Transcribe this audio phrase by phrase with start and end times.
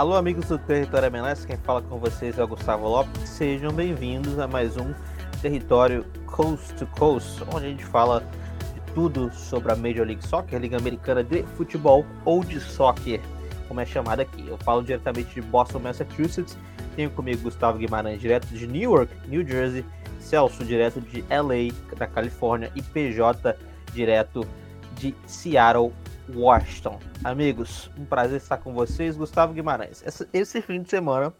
[0.00, 3.28] Alô, amigos do Território MLS, quem fala com vocês é o Gustavo Lopes.
[3.28, 4.94] Sejam bem-vindos a mais um
[5.42, 8.24] Território Coast to Coast, onde a gente fala
[8.72, 13.20] de tudo sobre a Major League Soccer, Liga Americana de Futebol ou de Soccer,
[13.68, 14.42] como é chamada aqui.
[14.48, 16.56] Eu falo diretamente de Boston, Massachusetts.
[16.96, 19.84] Tenho comigo Gustavo Guimarães, direto de Newark, New Jersey,
[20.18, 23.54] Celso, direto de LA, da Califórnia, e PJ,
[23.92, 24.46] direto
[24.94, 25.92] de Seattle,
[26.34, 26.98] Washington.
[27.24, 29.16] Amigos, um prazer estar com vocês.
[29.16, 30.02] Gustavo Guimarães.
[30.02, 31.34] Esse, esse fim de semana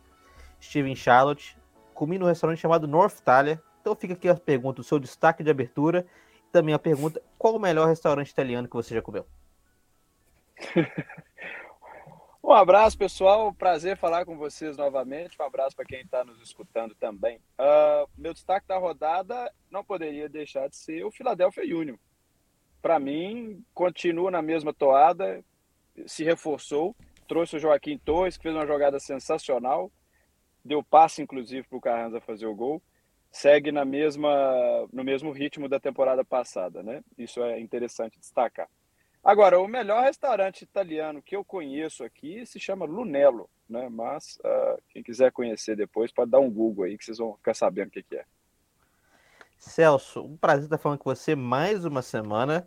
[0.60, 1.56] estive em Charlotte,
[1.94, 3.62] comi num restaurante chamado North Italia.
[3.80, 6.06] Então fica aqui a pergunta, o seu destaque de abertura.
[6.46, 9.26] E também a pergunta, qual o melhor restaurante italiano que você já comeu?
[12.44, 13.52] um abraço, pessoal.
[13.54, 15.36] Prazer falar com vocês novamente.
[15.40, 17.38] Um abraço para quem está nos escutando também.
[17.58, 21.96] Uh, meu destaque da rodada não poderia deixar de ser o Philadelphia Union
[22.80, 25.44] para mim, continua na mesma toada,
[26.06, 26.94] se reforçou,
[27.28, 29.90] trouxe o Joaquim Torres, que fez uma jogada sensacional,
[30.64, 32.82] deu passe, inclusive, para o Carranza fazer o gol,
[33.30, 37.02] segue na mesma, no mesmo ritmo da temporada passada, né?
[37.16, 38.68] Isso é interessante destacar.
[39.22, 43.88] Agora, o melhor restaurante italiano que eu conheço aqui se chama Lunello, né?
[43.90, 47.54] Mas uh, quem quiser conhecer depois pode dar um Google aí que vocês vão ficar
[47.54, 48.24] sabendo o que, que é.
[49.60, 52.66] Celso, um prazer estar falando com você mais uma semana.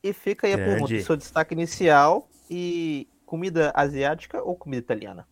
[0.00, 0.72] E fica aí a Grande.
[0.72, 5.26] pergunta: seu destaque inicial e comida asiática ou comida italiana?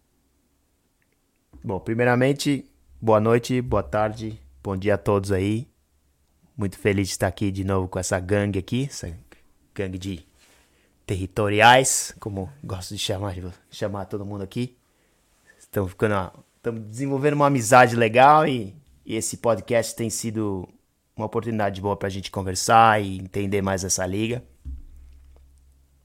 [1.62, 2.68] Bom, primeiramente,
[3.00, 5.68] boa noite, boa tarde, bom dia a todos aí.
[6.56, 9.16] Muito feliz de estar aqui de novo com essa gangue aqui, essa
[9.72, 10.26] gangue de
[11.06, 14.76] territoriais, como gosto de chamar, de chamar todo mundo aqui.
[15.56, 18.74] Estamos ficando, estamos desenvolvendo uma amizade legal e,
[19.04, 20.68] e esse podcast tem sido
[21.16, 24.44] uma oportunidade boa para a gente conversar e entender mais essa liga.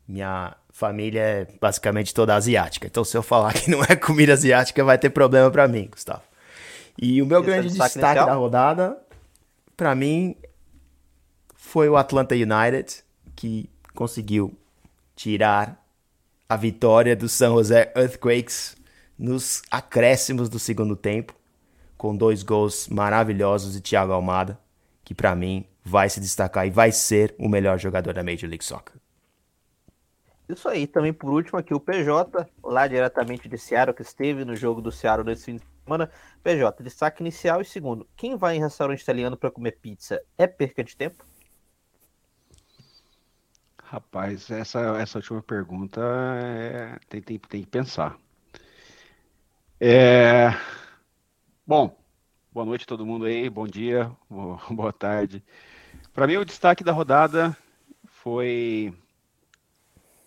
[0.08, 4.84] Minha família é basicamente toda asiática, então se eu falar que não é comida asiática
[4.84, 6.24] vai ter problema para mim, Gustavo.
[6.98, 8.98] E o meu Esse grande é destaque, destaque da rodada,
[9.76, 10.36] para mim,
[11.56, 13.04] foi o Atlanta United,
[13.36, 14.58] que conseguiu
[15.16, 15.84] tirar
[16.48, 18.76] a vitória do San Jose Earthquakes
[19.18, 21.34] nos acréscimos do segundo tempo,
[21.98, 24.58] com dois gols maravilhosos de Thiago Almada
[25.12, 28.64] que para mim vai se destacar e vai ser o melhor jogador da Major League
[28.64, 28.96] Soccer.
[30.48, 34.56] Isso aí, também por último aqui o PJ, lá diretamente de Seattle, que esteve no
[34.56, 36.10] jogo do Seattle nesse fim de semana.
[36.42, 40.82] PJ, destaque inicial e segundo, quem vai em restaurante italiano para comer pizza é perca
[40.82, 41.26] de tempo?
[43.84, 46.00] Rapaz, essa, essa última pergunta
[46.42, 48.18] é, tem, tem, tem que pensar.
[49.78, 50.52] É,
[51.68, 52.01] bom,
[52.54, 54.12] Boa noite a todo mundo aí, bom dia,
[54.70, 55.42] boa tarde.
[56.14, 57.56] Para mim, o destaque da rodada
[58.06, 58.94] foi,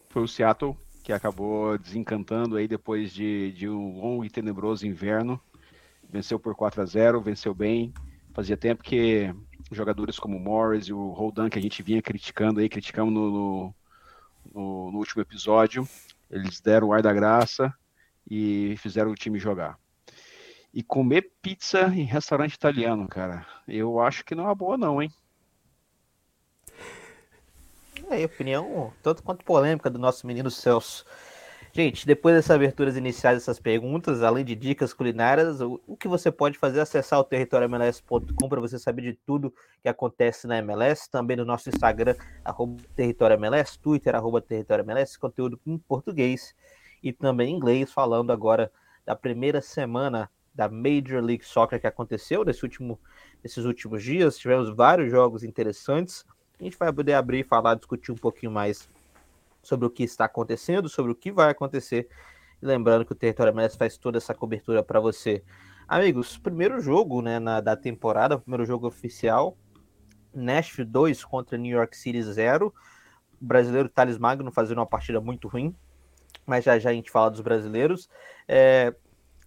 [0.08, 5.38] foi o Seattle, que acabou desencantando aí depois de, de um longo e tenebroso inverno.
[6.08, 7.92] Venceu por 4 a 0 venceu bem.
[8.32, 9.30] Fazia tempo que
[9.70, 13.74] jogadores como o Morris e o Roldan, que a gente vinha criticando aí, criticamos no,
[14.50, 15.86] no, no último episódio,
[16.30, 17.70] eles deram o ar da graça
[18.26, 19.78] e fizeram o time jogar.
[20.74, 25.08] E comer pizza em restaurante italiano, cara, eu acho que não é boa não, hein?
[28.10, 31.04] É, opinião tanto quanto polêmica do nosso menino Celso.
[31.72, 36.32] Gente, depois dessas aberturas iniciais dessas perguntas, além de dicas culinárias, o, o que você
[36.32, 41.08] pode fazer é acessar o territoriomls.com para você saber de tudo que acontece na MLS,
[41.08, 46.52] também no nosso Instagram, arroba territoriomls, Twitter, arroba territoriomls, conteúdo em português
[47.00, 48.72] e também em inglês, falando agora
[49.06, 53.00] da primeira semana da Major League Soccer que aconteceu nesse último,
[53.42, 54.38] nesses últimos dias.
[54.38, 56.24] Tivemos vários jogos interessantes.
[56.60, 58.88] A gente vai poder abrir, falar, discutir um pouquinho mais
[59.62, 62.08] sobre o que está acontecendo, sobre o que vai acontecer.
[62.62, 65.42] E lembrando que o Território MLS faz toda essa cobertura para você.
[65.88, 69.56] Amigos, primeiro jogo né, na, da temporada, primeiro jogo oficial.
[70.32, 72.72] Nashville 2 contra New York City 0.
[73.40, 75.74] O brasileiro Thales Magno fazendo uma partida muito ruim,
[76.46, 78.08] mas já já a gente fala dos brasileiros.
[78.48, 78.94] É,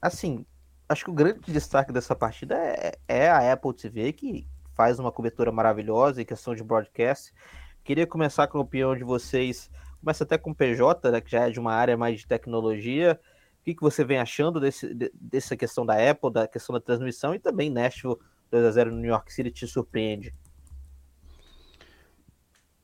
[0.02, 0.46] assim,
[0.90, 5.12] acho que o grande destaque dessa partida é, é, a Apple TV, que faz uma
[5.12, 7.34] cobertura maravilhosa em questão de broadcast.
[7.84, 9.70] Queria começar com a opinião de vocês.
[10.00, 13.20] Começa até com o PJ, né, que já é de uma área mais de tecnologia.
[13.60, 17.34] O que, que você vem achando desse, dessa questão da Apple, da questão da transmissão
[17.36, 18.18] e também Nashville
[18.52, 20.34] 2x0 no New York City te surpreende?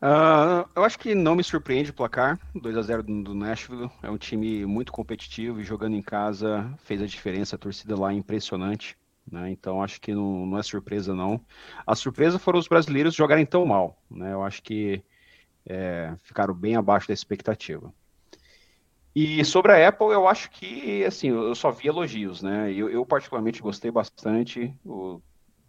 [0.04, 3.90] Uh, eu acho que não me surpreende o placar, 2 a 0 do, Nashville.
[4.02, 7.56] É um time muito competitivo e jogando em casa fez a diferença.
[7.56, 9.50] A torcida lá é impressionante, né?
[9.50, 11.40] Então acho que não, não é surpresa não.
[11.88, 14.34] A surpresa foram os brasileiros jogarem tão mal, né?
[14.34, 15.02] Eu acho que
[15.66, 17.94] é, ficaram bem abaixo da expectativa.
[19.16, 22.74] E sobre a Apple, eu acho que, assim, eu só vi elogios, né?
[22.74, 25.22] Eu, eu particularmente gostei bastante do,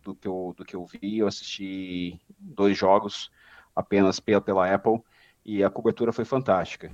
[0.03, 1.19] do, que eu, do que eu vi.
[1.19, 3.31] Eu assisti dois jogos
[3.75, 5.01] apenas pela, pela Apple
[5.45, 6.91] e a cobertura foi fantástica.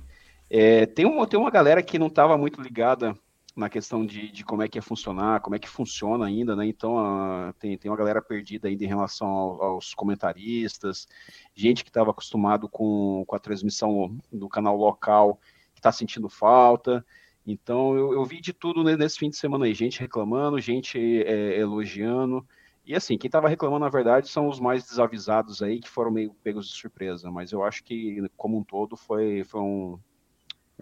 [0.49, 3.15] É, tem, uma, tem uma galera que não estava muito ligada
[3.55, 6.65] na questão de, de, como é que ia funcionar, como é que funciona ainda, né?
[6.65, 11.07] Então, uh, tem, tem uma galera perdida ainda em relação ao, aos comentaristas,
[11.53, 15.39] gente que estava acostumado com, com a transmissão do canal local
[15.75, 17.05] está sentindo falta.
[17.45, 21.59] Então, eu, eu, vi de tudo nesse fim de semana aí, gente reclamando, gente é,
[21.59, 22.45] elogiando.
[22.85, 26.33] E assim, quem estava reclamando, na verdade, são os mais desavisados aí, que foram meio
[26.43, 27.29] pegos de surpresa.
[27.29, 29.99] Mas eu acho que, como um todo, foi, foi um,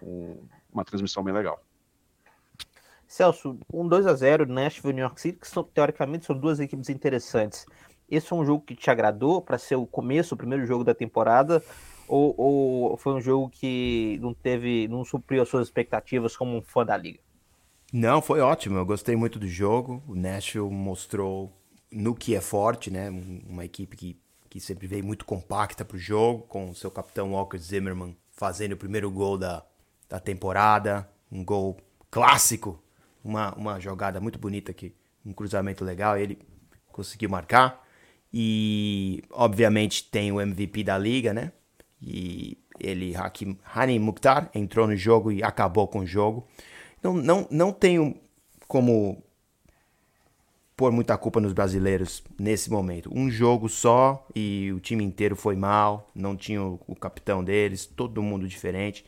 [0.02, 0.42] um,
[0.72, 1.62] uma transmissão bem legal.
[3.06, 6.60] Celso, um 2 a 0 Nashville e New York City, que são, teoricamente são duas
[6.60, 7.66] equipes interessantes.
[8.08, 10.94] Esse foi um jogo que te agradou para ser o começo, o primeiro jogo da
[10.94, 11.62] temporada?
[12.08, 16.62] Ou, ou foi um jogo que não teve, não supriu as suas expectativas como um
[16.62, 17.20] fã da liga?
[17.92, 18.78] Não, foi ótimo.
[18.78, 20.02] Eu gostei muito do jogo.
[20.08, 21.52] O Nashville mostrou
[21.90, 23.10] no que é forte, né?
[23.48, 27.32] Uma equipe que, que sempre veio muito compacta para o jogo, com o seu capitão
[27.32, 29.64] Walker Zimmerman fazendo o primeiro gol da,
[30.08, 31.76] da temporada, um gol
[32.10, 32.82] clássico,
[33.22, 34.94] uma, uma jogada muito bonita aqui,
[35.24, 36.38] um cruzamento legal, ele
[36.90, 37.86] conseguiu marcar.
[38.32, 41.52] E obviamente tem o MVP da liga, né?
[42.00, 46.46] E ele, Hakim Hani Mukhtar, entrou no jogo e acabou com o jogo.
[47.02, 48.16] Não, não, não tenho
[48.66, 49.22] como
[50.80, 53.10] pôr muita culpa nos brasileiros nesse momento.
[53.14, 58.22] Um jogo só e o time inteiro foi mal, não tinha o, capitão deles, todo
[58.22, 59.04] mundo diferente.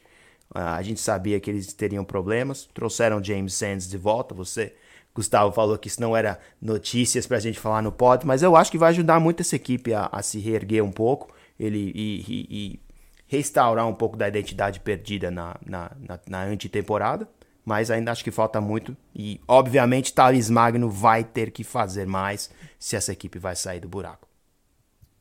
[0.55, 2.69] Uh, a gente sabia que eles teriam problemas.
[2.75, 4.35] Trouxeram James Sands de volta.
[4.35, 4.75] Você,
[5.15, 8.55] Gustavo, falou que isso não era notícias para a gente falar no pod, mas eu
[8.55, 12.21] acho que vai ajudar muito essa equipe a, a se reerguer um pouco ele e,
[12.29, 12.81] e, e
[13.27, 17.27] restaurar um pouco da identidade perdida na, na, na, na antetemporada,
[17.65, 22.51] mas ainda acho que falta muito e, obviamente, Thales Magno vai ter que fazer mais
[22.79, 24.33] se essa equipe vai sair do buraco.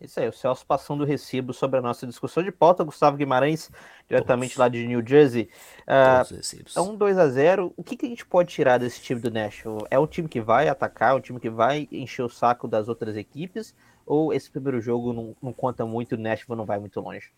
[0.02, 2.84] Isso aí, o Celso passando o recibo sobre a nossa discussão de pauta.
[2.84, 3.70] Gustavo Guimarães,
[4.10, 4.58] diretamente Todos.
[4.58, 5.48] lá de New Jersey.
[5.88, 9.22] Uh, é um 2 a 0 O que, que, a gente pode tirar desse time
[9.22, 9.86] do Nashville?
[9.92, 12.90] É um time que vai atacar, é um time que vai encher o saco das
[12.90, 13.76] outras equipes?
[14.04, 17.32] Ou esse primeiro jogo não, não conta muito e o Nashville não vai muito longe?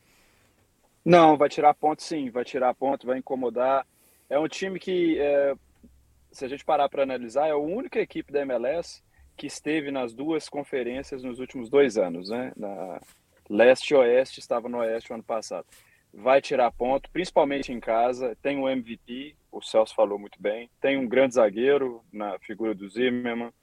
[1.03, 3.85] Não, vai tirar ponto sim, vai tirar ponto, vai incomodar.
[4.33, 5.53] É um time que, é,
[6.31, 9.03] se a gente parar para analisar, é a única equipe da MLS
[9.37, 12.51] que esteve nas duas conferências nos últimos dois anos, né?
[12.57, 12.99] Na
[13.47, 15.67] leste e oeste, estava no oeste o ano passado.
[16.11, 18.35] Vai tirar ponto, principalmente em casa.
[18.41, 20.67] Tem um MVP, o Celso falou muito bem.
[20.81, 23.53] Tem um grande zagueiro na figura do Zimmerman.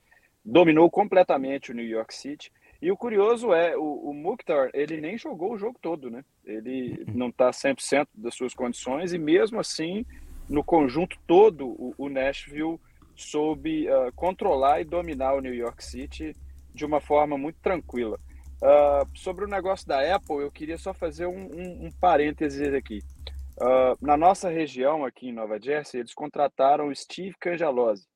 [0.44, 2.52] Dominou completamente o New York City.
[2.81, 6.25] E o curioso é, o, o Mukhtar, ele nem jogou o jogo todo, né?
[6.44, 10.06] Ele não está 100% das suas condições e mesmo assim,
[10.50, 12.81] no conjunto todo, o, o Nashville
[13.14, 16.35] soube uh, controlar e dominar o New York City
[16.75, 18.19] de uma forma muito tranquila.
[18.61, 22.98] Uh, sobre o negócio da Apple, eu queria só fazer um, um, um parênteses aqui.
[23.56, 28.06] Uh, na nossa região, aqui em Nova Jersey, eles contrataram o Steve Cangelose.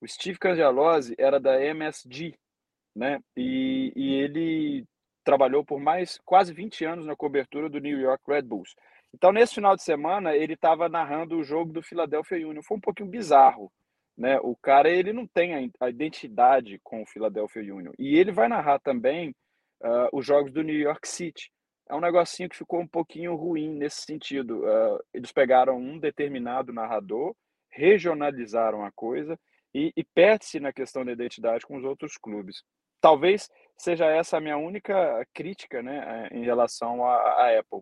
[0.00, 2.34] O Steve Cangelose era da MSG,
[2.94, 3.20] né?
[3.36, 4.84] E, e ele
[5.24, 8.74] trabalhou por mais quase 20 anos na cobertura do New York Red Bulls.
[9.14, 12.62] Então, nesse final de semana, ele estava narrando o jogo do Philadelphia Union.
[12.62, 13.72] Foi um pouquinho bizarro,
[14.16, 14.38] né?
[14.42, 17.92] O cara, ele não tem a identidade com o Philadelphia Union.
[17.98, 19.30] E ele vai narrar também
[19.82, 21.50] uh, os jogos do New York City.
[21.88, 24.64] É um negocinho que ficou um pouquinho ruim nesse sentido.
[24.64, 27.34] Uh, eles pegaram um determinado narrador,
[27.70, 29.38] regionalizaram a coisa
[29.74, 32.62] e, e perde-se na questão da identidade com os outros clubes
[33.06, 37.80] talvez seja essa a minha única crítica né, em relação à, Apple.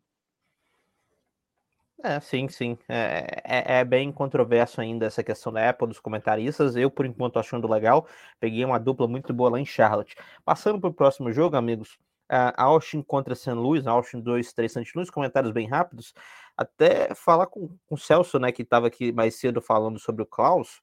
[2.03, 2.77] É, sim, sim.
[2.89, 6.77] É, é, é, bem controverso ainda essa questão da Apple, dos comentaristas.
[6.77, 8.07] Eu, por enquanto, achando legal.
[8.39, 10.15] Peguei uma dupla muito boa lá em Charlotte.
[10.45, 11.99] Passando para o próximo jogo, amigos.
[12.29, 13.53] A Austin contra St.
[13.53, 14.93] Louis, Austin 2, 3 St.
[14.95, 16.15] Louis, comentários bem rápidos.
[16.57, 20.27] Até falar com, com o Celso, né, que estava aqui mais cedo falando sobre o
[20.27, 20.81] Klaus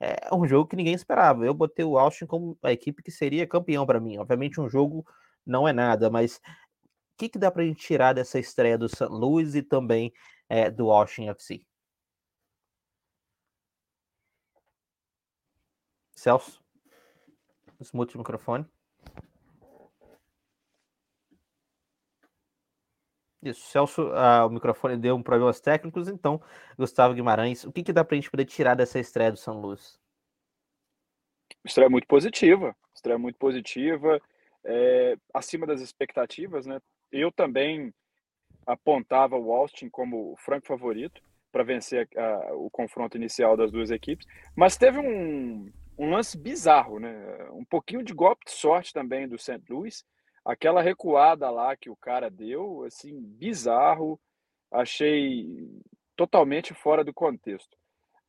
[0.00, 1.44] é um jogo que ninguém esperava.
[1.44, 4.18] Eu botei o Austin como a equipe que seria campeão para mim.
[4.18, 5.06] Obviamente, um jogo
[5.44, 8.88] não é nada, mas o que, que dá para a gente tirar dessa estreia do
[8.88, 9.06] St.
[9.06, 10.12] Louis e também
[10.48, 11.64] é, do Austin FC?
[16.12, 16.62] Celso,
[17.78, 18.66] desmute o microfone.
[23.42, 26.42] Isso, Celso, ah, o microfone deu um problemas técnicos, então,
[26.76, 29.60] Gustavo Guimarães, o que, que dá para a gente poder tirar dessa estreia do São
[29.60, 30.00] Luís?
[31.64, 34.20] Estreia muito positiva, estreia muito positiva,
[34.64, 36.80] é, acima das expectativas, né?
[37.12, 37.94] Eu também
[38.66, 42.08] apontava o Austin como o franco favorito para vencer
[42.54, 44.26] o confronto inicial das duas equipes.
[44.54, 47.48] Mas teve um, um lance bizarro, né?
[47.52, 49.62] Um pouquinho de golpe de sorte também do St.
[49.70, 50.04] Louis.
[50.44, 54.20] Aquela recuada lá que o cara deu, assim, bizarro.
[54.70, 55.46] Achei
[56.14, 57.76] totalmente fora do contexto.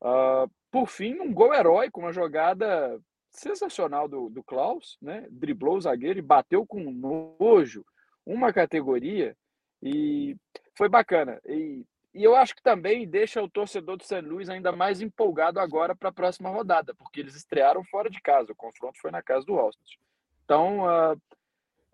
[0.01, 2.99] Uh, por fim, um gol heróico, uma jogada
[3.31, 5.27] sensacional do, do Klaus, né?
[5.29, 7.83] Driblou o zagueiro e bateu com nojo
[8.25, 9.35] uma categoria
[9.81, 10.35] e
[10.75, 11.39] foi bacana.
[11.45, 15.59] E, e eu acho que também deixa o torcedor do San Luís ainda mais empolgado
[15.59, 19.21] agora para a próxima rodada, porque eles estrearam fora de casa, o confronto foi na
[19.21, 19.97] casa do Austin.
[20.43, 21.21] Então, uh,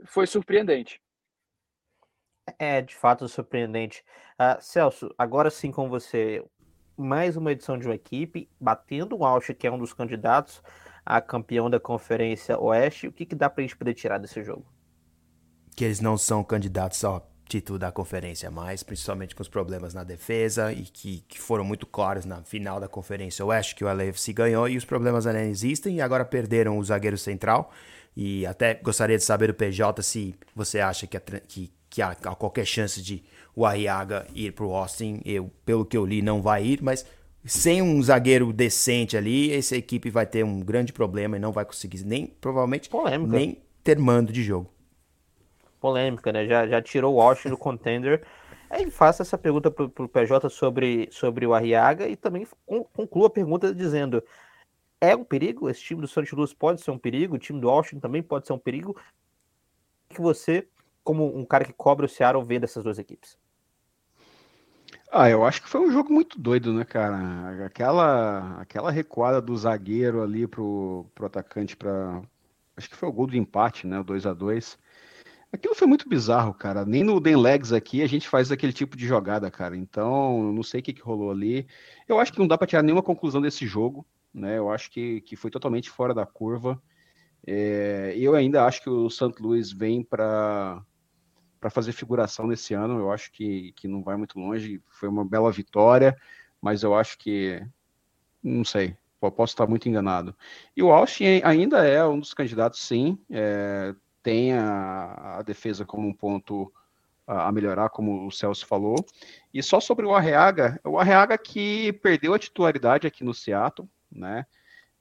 [0.06, 1.02] foi surpreendente.
[2.60, 4.04] É, de fato, surpreendente.
[4.34, 6.44] Uh, Celso, agora sim com você,
[6.96, 10.62] mais uma edição de uma equipe, batendo o Alcha, que é um dos candidatos
[11.06, 13.08] a campeão da Conferência Oeste.
[13.08, 14.66] O que, que dá para a gente poder tirar desse jogo?
[15.76, 20.04] Que eles não são candidatos ao título da conferência mais, principalmente com os problemas na
[20.04, 24.34] defesa e que, que foram muito claros na final da Conferência Oeste, que o LAFC
[24.34, 27.72] ganhou e os problemas ainda existem e agora perderam o zagueiro central.
[28.18, 32.10] E até gostaria de saber do PJ se você acha que, a, que, que há,
[32.10, 33.24] há qualquer chance de
[33.56, 35.22] o Arriaga ir para o Austin.
[35.24, 37.06] Eu, pelo que eu li, não vai ir, mas
[37.46, 41.66] sem um zagueiro decente ali, essa equipe vai ter um grande problema e não vai
[41.66, 43.32] conseguir nem, provavelmente, Polêmica.
[43.32, 44.73] nem ter mando de jogo.
[45.84, 46.48] Polêmica, né?
[46.48, 48.26] Já, já tirou o Austin do contender.
[48.72, 52.48] Aí faça essa pergunta para o PJ sobre, sobre o Arriaga e também
[52.94, 54.24] conclua a pergunta dizendo:
[55.02, 55.70] é um perigo?
[55.70, 57.36] Esse time do Santos Luz pode ser um perigo?
[57.36, 58.96] O time do Austin também pode ser um perigo?
[60.08, 60.66] Que você,
[61.04, 63.38] como um cara que cobre o Seattle, vê dessas duas equipes?
[65.12, 67.66] Ah, eu acho que foi um jogo muito doido, né, cara?
[67.66, 72.22] Aquela, aquela recuada do zagueiro ali pro, pro atacante para
[72.76, 74.78] acho que foi o gol do empate, né, o 2 a 2.
[75.54, 76.84] Aquilo foi muito bizarro, cara.
[76.84, 79.78] Nem no Den Legs aqui a gente faz aquele tipo de jogada, cara.
[79.78, 81.68] Então, não sei o que, que rolou ali.
[82.10, 84.58] Eu acho que não dá para tirar nenhuma conclusão desse jogo, né?
[84.58, 86.82] Eu acho que, que foi totalmente fora da curva.
[87.46, 89.36] É, eu ainda acho que o St.
[89.40, 90.84] Louis vem para
[91.60, 93.00] para fazer figuração nesse ano.
[93.00, 94.82] Eu acho que, que não vai muito longe.
[94.90, 96.18] Foi uma bela vitória,
[96.60, 97.64] mas eu acho que.
[98.44, 100.36] Não sei, posso estar muito enganado.
[100.76, 103.18] E o Austin ainda é um dos candidatos, sim.
[103.30, 106.74] É, tem a, a, defesa como um ponto
[107.28, 108.96] a, melhorar, como o Celso falou.
[109.54, 114.46] E só sobre o Arreaga, o Arreaga que perdeu a titularidade aqui no Seattle, né?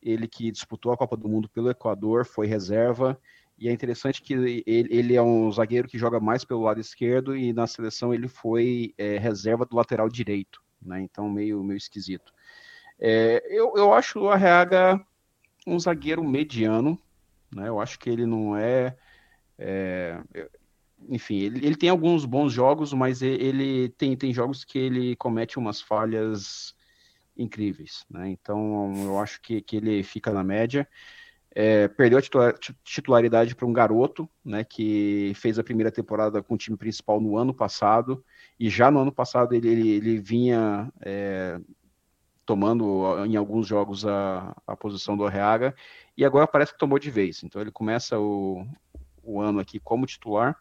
[0.02, 3.18] Ele que disputou a Copa do Mundo pelo Equador, foi reserva.
[3.56, 7.36] E é interessante que ele, ele, é um zagueiro que joga mais pelo lado esquerdo
[7.36, 11.00] e na seleção ele foi é, reserva do lateral direito, né?
[11.00, 12.32] Então meio, meio esquisito.
[12.98, 15.00] É, eu, eu acho o Arreaga
[15.64, 16.98] um zagueiro mediano,
[17.54, 17.68] né?
[17.68, 18.96] Eu acho que ele não é,
[19.59, 20.18] é
[21.09, 25.59] enfim, ele, ele, tem alguns bons jogos, mas ele tem, tem jogos que ele comete
[25.59, 26.76] umas falhas
[27.37, 28.30] incríveis, né?
[28.30, 30.88] Então eu acho que, que ele fica na média
[31.54, 36.59] é, perdeu a titularidade para um garoto, né, que fez a primeira temporada com o
[36.59, 38.25] time principal no ano passado,
[38.59, 41.61] e já no ano passado ele, ele, ele vinha é,
[42.47, 45.75] tomando em alguns jogos a, a posição do Arreaga,
[46.16, 47.42] e agora parece que tomou de vez.
[47.42, 48.66] Então ele começa o,
[49.22, 50.56] o ano aqui como titular,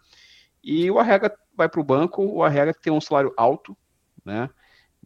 [0.63, 3.75] e o Arreaga vai para o banco, o Arreaga tem um salário alto,
[4.23, 4.49] né,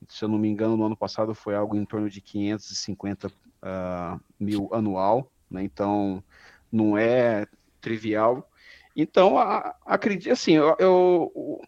[0.09, 3.31] se eu não me engano, no ano passado foi algo em torno de 550 uh,
[3.61, 5.63] ah, mil anual, né?
[5.63, 6.23] Então,
[6.71, 7.47] não é
[7.81, 8.49] trivial.
[8.95, 9.35] Então,
[9.85, 11.61] acredito, assim, eu, eu,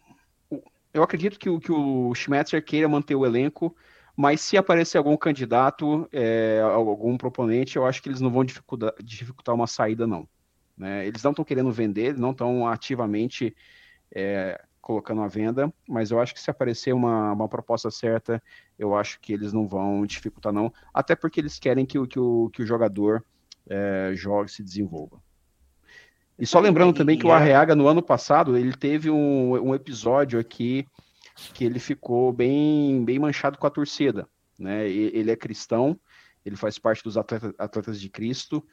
[0.94, 3.74] eu, acredito que o, que o Schmetzer queira manter o elenco,
[4.16, 8.94] mas se aparecer algum candidato, é, algum proponente, eu acho que eles não vão dificultar,
[9.02, 10.28] dificultar uma saída, não.
[10.78, 11.06] Né?
[11.06, 13.54] Eles não estão querendo vender, não estão ativamente
[14.14, 18.42] é, colocando à venda, mas eu acho que se aparecer uma, uma proposta certa,
[18.78, 20.72] eu acho que eles não vão dificultar, não.
[20.94, 23.24] Até porque eles querem que, que, o, que o jogador
[23.68, 25.20] é, jogue, se desenvolva.
[26.38, 30.38] E só lembrando também que o Arreaga, no ano passado, ele teve um, um episódio
[30.38, 30.86] aqui
[31.52, 34.28] que ele ficou bem, bem manchado com a torcida.
[34.58, 34.88] Né?
[34.88, 35.98] Ele é cristão,
[36.44, 38.64] ele faz parte dos atletas, atletas de Cristo,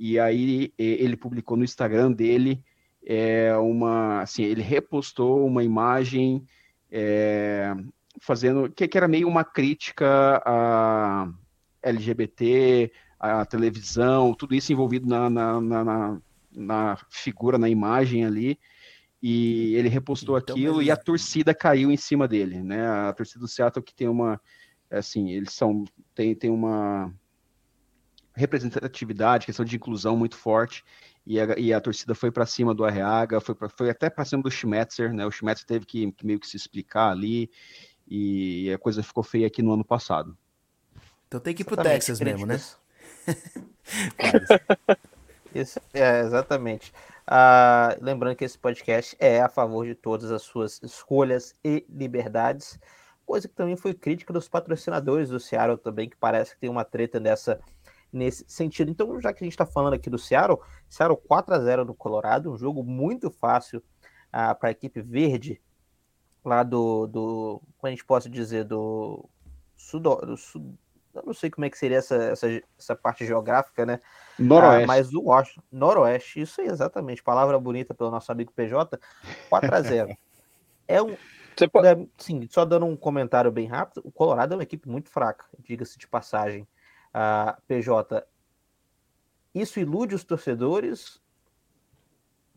[0.00, 2.64] e aí ele publicou no Instagram dele
[3.04, 6.42] é, uma, assim, ele repostou uma imagem
[6.90, 7.74] é,
[8.18, 11.30] fazendo que, que, era meio uma crítica a
[11.82, 18.58] LGBT, a televisão, tudo isso envolvido na, na, na, na figura, na imagem ali,
[19.22, 22.88] e ele repostou então, aquilo e a torcida caiu em cima dele, né?
[22.88, 24.40] A torcida do Seattle que tem uma,
[24.90, 27.12] assim, eles são, tem, tem uma
[28.34, 30.84] representatividade, questão de inclusão muito forte,
[31.26, 34.24] e a, e a torcida foi para cima do Arreaga, foi, pra, foi até para
[34.24, 35.26] cima do Schmetzer, né?
[35.26, 37.50] O Schmetzer teve que, que, meio que se explicar ali,
[38.08, 40.36] e a coisa ficou feia aqui no ano passado.
[41.28, 42.60] Então tem que ir pro exatamente, Texas mesmo, né?
[45.54, 46.92] Isso, é, exatamente.
[47.26, 52.78] Ah, lembrando que esse podcast é a favor de todas as suas escolhas e liberdades,
[53.24, 56.84] coisa que também foi crítica dos patrocinadores do Seattle também, que parece que tem uma
[56.84, 57.60] treta nessa,
[58.12, 58.90] nesse sentido.
[58.90, 61.94] Então, já que a gente está falando aqui do Seattle, Seattle 4 a 0 no
[61.94, 63.82] Colorado, um jogo muito fácil
[64.32, 65.60] ah, para a equipe verde
[66.44, 69.28] lá do, do, como a gente pode dizer, do,
[69.76, 70.78] sudo, do sud,
[71.14, 73.98] eu não sei como é que seria essa, essa, essa parte geográfica, né?
[74.38, 74.84] Noroeste.
[74.84, 78.98] Ah, mas o Washington, Noroeste, isso aí, exatamente, palavra bonita pelo nosso amigo PJ,
[79.48, 80.16] 4 a 0
[80.86, 81.16] É um.
[81.72, 81.88] Pode...
[81.88, 85.44] É, sim, só dando um comentário bem rápido, o Colorado é uma equipe muito fraca,
[85.58, 86.66] diga-se de passagem.
[87.12, 88.24] Ah, PJ,
[89.54, 91.20] isso ilude os torcedores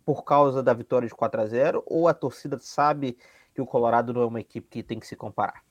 [0.05, 3.17] por causa da vitória de 4 a 0 ou a torcida sabe
[3.53, 5.63] que o Colorado não é uma equipe que tem que se comparar?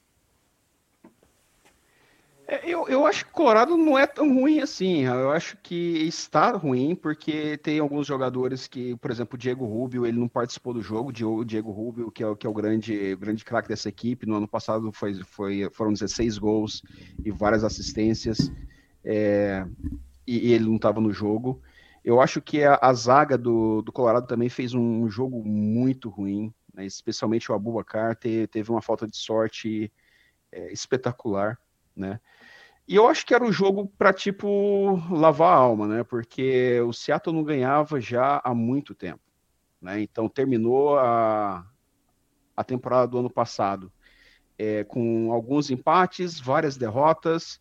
[2.47, 5.05] É, eu, eu acho que o Colorado não é tão ruim assim.
[5.05, 5.75] Eu acho que
[6.07, 10.75] está ruim porque tem alguns jogadores que, por exemplo, o Diego Rubio, ele não participou
[10.75, 11.11] do jogo.
[11.11, 14.49] O Diego Rubio, que é, que é o grande, grande craque dessa equipe, no ano
[14.49, 16.83] passado foi, foi, foram 16 gols
[17.25, 18.51] e várias assistências.
[19.05, 19.67] É,
[20.27, 21.61] e, e, ele não estava no jogo.
[22.05, 26.09] Eu acho que a, a zaga do, do Colorado também fez um, um jogo muito
[26.09, 26.85] ruim, né?
[26.85, 29.93] especialmente o Abubakar te, teve uma falta de sorte
[30.51, 31.59] é, espetacular
[31.97, 32.21] né?
[32.87, 36.05] E eu acho que era um jogo para tipo lavar a alma, né?
[36.05, 39.23] Porque o Seattle não ganhava já há muito tempo,
[39.81, 40.01] né?
[40.01, 41.65] Então terminou a,
[42.57, 43.93] a temporada do ano passado
[44.59, 47.61] é, com alguns empates, várias derrotas.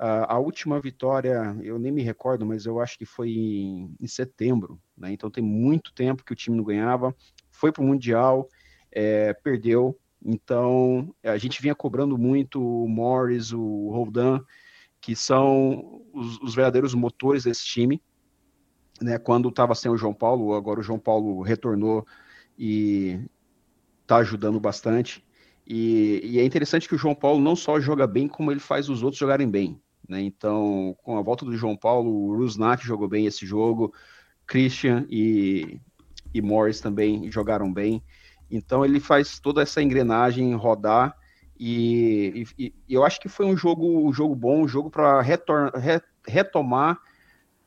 [0.00, 4.06] Uh, a última vitória, eu nem me recordo, mas eu acho que foi em, em
[4.06, 5.12] setembro, né?
[5.12, 7.14] Então tem muito tempo que o time não ganhava.
[7.50, 8.48] Foi para o Mundial,
[8.90, 14.40] é, perdeu, então, a gente vinha cobrando muito o Morris, o Roldan,
[15.00, 18.02] que são os, os verdadeiros motores desse time.
[19.00, 22.06] Né, quando estava sem o João Paulo, agora o João Paulo retornou
[22.58, 23.18] e
[24.02, 25.24] está ajudando bastante.
[25.66, 28.90] E, e, é interessante que o João Paulo não só joga bem, como ele faz
[28.90, 29.80] os outros jogarem bem.
[30.10, 30.20] Né?
[30.22, 33.94] Então, com a volta do João Paulo, o Rusnak jogou bem esse jogo,
[34.44, 35.80] Christian e,
[36.34, 38.02] e Morris também jogaram bem.
[38.50, 41.16] Então ele faz toda essa engrenagem rodar
[41.56, 45.22] e, e, e eu acho que foi um jogo, um jogo bom, um jogo para
[45.22, 45.38] re,
[46.26, 46.98] retomar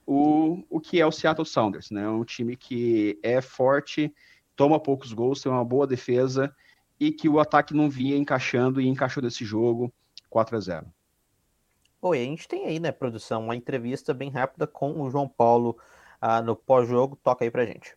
[0.06, 2.10] o, o que é o Seattle Sounders, né?
[2.10, 4.14] Um time que é forte,
[4.54, 6.54] toma poucos gols, tem uma boa defesa
[7.00, 9.94] e que o ataque não vinha encaixando e encaixou nesse jogo
[10.30, 10.94] 4 a 0.
[12.06, 15.78] Oi, a gente tem aí, né, produção, uma entrevista bem rápida com o João Paulo
[16.22, 17.18] uh, no pós-jogo.
[17.24, 17.96] Toca aí pra gente.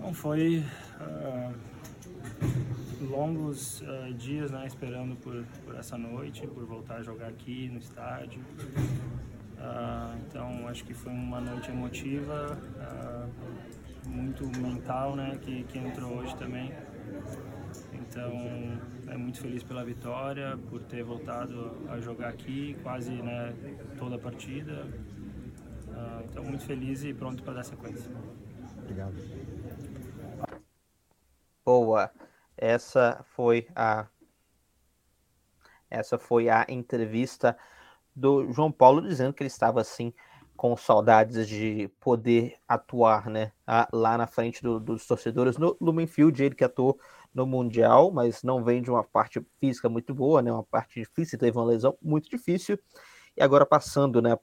[0.00, 0.64] Bom, foi
[1.00, 1.54] uh,
[3.08, 7.78] longos uh, dias né, esperando por, por, essa noite, por voltar a jogar aqui no
[7.78, 8.44] estádio.
[10.26, 12.58] Então acho que foi uma noite emotiva,
[14.08, 16.72] muito mental, né, que, que entrou hoje também.
[17.92, 18.32] Então,
[19.12, 23.54] é muito feliz pela vitória, por ter voltado a jogar aqui, quase né,
[23.98, 24.86] toda a partida.
[25.88, 28.10] Uh, então, muito feliz e pronto para dar sequência.
[28.78, 29.14] Obrigado.
[31.64, 32.10] Boa.
[32.56, 34.06] Essa foi a
[35.90, 37.56] essa foi a entrevista
[38.16, 40.14] do João Paulo dizendo que ele estava assim
[40.56, 43.52] com saudades de poder atuar, né,
[43.92, 46.98] lá na frente do, dos torcedores no Lumenfield, ele que atuou
[47.34, 51.38] no Mundial, mas não vem de uma parte física muito boa, né, uma parte difícil,
[51.38, 52.78] teve uma lesão muito difícil,
[53.36, 54.38] e agora passando, né,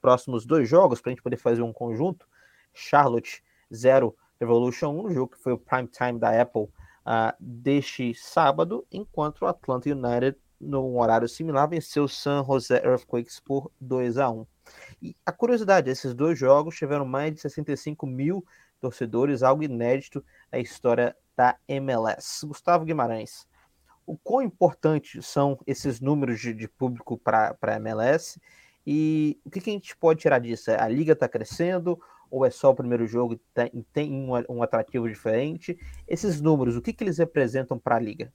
[0.00, 2.26] próximos dois jogos, para a gente poder fazer um conjunto,
[2.74, 8.84] Charlotte 0, Revolution 1, jogo que foi o prime time da Apple uh, deste sábado,
[8.90, 14.30] enquanto o Atlanta United, num horário similar, venceu o San Jose Earthquakes por 2 a
[14.30, 14.46] 1
[15.00, 18.44] E a curiosidade, esses dois jogos tiveram mais de 65 mil
[18.80, 22.46] torcedores, algo inédito na história da MLS.
[22.46, 23.46] Gustavo Guimarães,
[24.06, 28.40] o quão importantes são esses números de, de público para a MLS
[28.86, 30.70] e o que, que, a gente pode tirar disso?
[30.72, 33.38] A liga está crescendo ou é só o primeiro jogo
[33.72, 35.78] e tem um, um atrativo diferente?
[36.08, 38.32] Esses números, o que, que eles representam para a liga?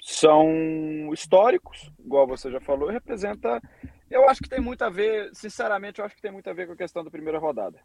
[0.00, 0.48] São
[1.12, 3.60] históricos, igual você já falou, representa.
[4.10, 6.66] Eu acho que tem muito a ver, sinceramente, eu acho que tem muito a ver
[6.66, 7.78] com a questão da primeira rodada.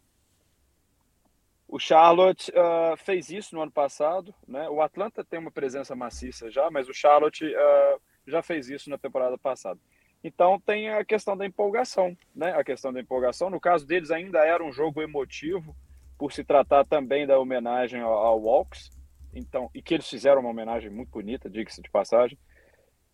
[1.74, 4.68] O Charlotte uh, fez isso no ano passado, né?
[4.68, 8.96] O Atlanta tem uma presença maciça já, mas o Charlotte uh, já fez isso na
[8.96, 9.80] temporada passada.
[10.22, 12.52] Então tem a questão da empolgação, né?
[12.52, 13.50] A questão da empolgação.
[13.50, 15.74] No caso deles ainda era um jogo emotivo,
[16.16, 18.88] por se tratar também da homenagem ao, ao Walks.
[19.34, 22.38] então e que eles fizeram uma homenagem muito bonita, diga-se de passagem.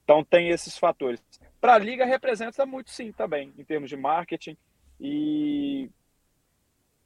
[0.05, 1.19] Então tem esses fatores.
[1.63, 4.55] Para a liga representa muito sim também, em termos de marketing
[5.01, 5.89] e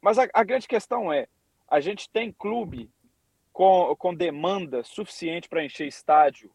[0.02, 1.28] mas a, a grande questão é,
[1.68, 2.90] a gente tem clube
[3.52, 6.50] com, com demanda suficiente para encher estádio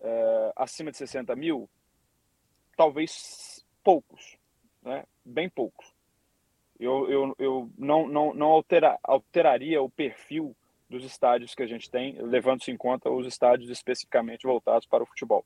[0.00, 1.68] é, acima de 60 mil?
[2.76, 4.36] Talvez poucos,
[4.82, 5.04] né?
[5.24, 5.92] bem poucos.
[6.78, 10.54] Eu, eu, eu não, não, não altera, alteraria o perfil
[10.88, 15.06] dos estádios que a gente tem, levando-se em conta os estádios especificamente voltados para o
[15.06, 15.44] futebol.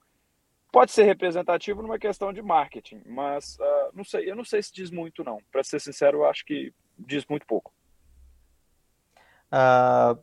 [0.71, 4.73] Pode ser representativo numa questão de marketing, mas uh, não sei, eu não sei se
[4.73, 5.39] diz muito, não.
[5.51, 7.73] Para ser sincero, eu acho que diz muito pouco.
[9.53, 10.19] Uh,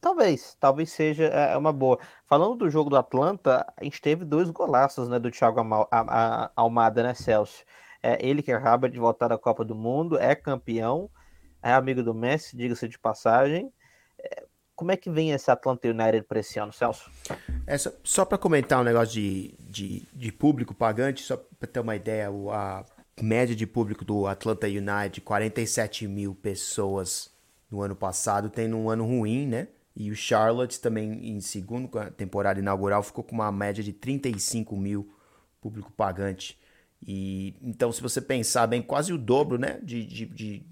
[0.00, 1.98] Talvez, talvez seja é, é uma boa.
[2.26, 5.60] Falando do jogo do Atlanta, a gente teve dois golaços, né, do Thiago
[6.56, 7.64] Almada, né, Celso?
[8.02, 11.10] É, ele que acaba de voltar da Copa do Mundo, é campeão,
[11.62, 13.70] é amigo do Messi, diga-se de passagem.
[14.18, 17.10] É, como é que vem esse Atlanta United para esse ano, Celso?
[17.66, 21.80] É, só só para comentar um negócio de, de, de público pagante, só para ter
[21.80, 22.86] uma ideia, a
[23.20, 27.30] média de público do Atlanta United, 47 mil pessoas
[27.70, 29.68] no ano passado, tem um ano ruim, né?
[29.94, 35.12] E o Charlotte também, em segunda temporada inaugural, ficou com uma média de 35 mil
[35.60, 36.58] público pagante.
[37.02, 40.66] E então, se você pensar bem, quase o dobro né, de, de, de,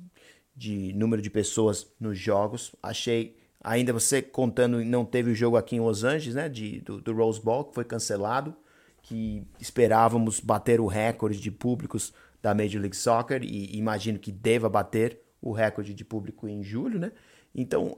[0.54, 2.74] de número de pessoas nos jogos.
[2.82, 6.48] Achei, ainda você contando, não teve o jogo aqui em Los Angeles, né?
[6.48, 8.54] De, do, do Rose Bowl, que foi cancelado.
[9.02, 14.68] Que esperávamos bater o recorde de públicos da Major League Soccer e imagino que deva
[14.68, 17.12] bater o recorde de público em julho, né?
[17.54, 17.96] Então,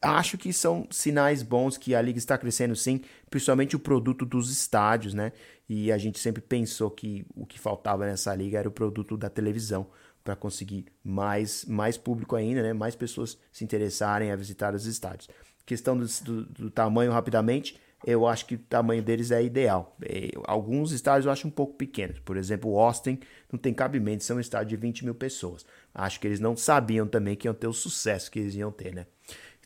[0.00, 4.50] acho que são sinais bons que a liga está crescendo sim, principalmente o produto dos
[4.50, 5.32] estádios, né?
[5.68, 9.28] E a gente sempre pensou que o que faltava nessa liga era o produto da
[9.28, 9.86] televisão
[10.22, 12.72] para conseguir mais, mais público ainda, né?
[12.72, 15.28] Mais pessoas se interessarem a visitar os estádios.
[15.64, 19.96] Questão do, do, do tamanho rapidamente, eu acho que o tamanho deles é ideal.
[20.02, 22.18] É, alguns estádios eu acho um pouco pequenos.
[22.20, 23.18] Por exemplo, o Austin
[23.52, 25.66] não tem cabimento, são um estádio de 20 mil pessoas.
[25.94, 28.94] Acho que eles não sabiam também que iam ter o sucesso que eles iam ter,
[28.94, 29.06] né?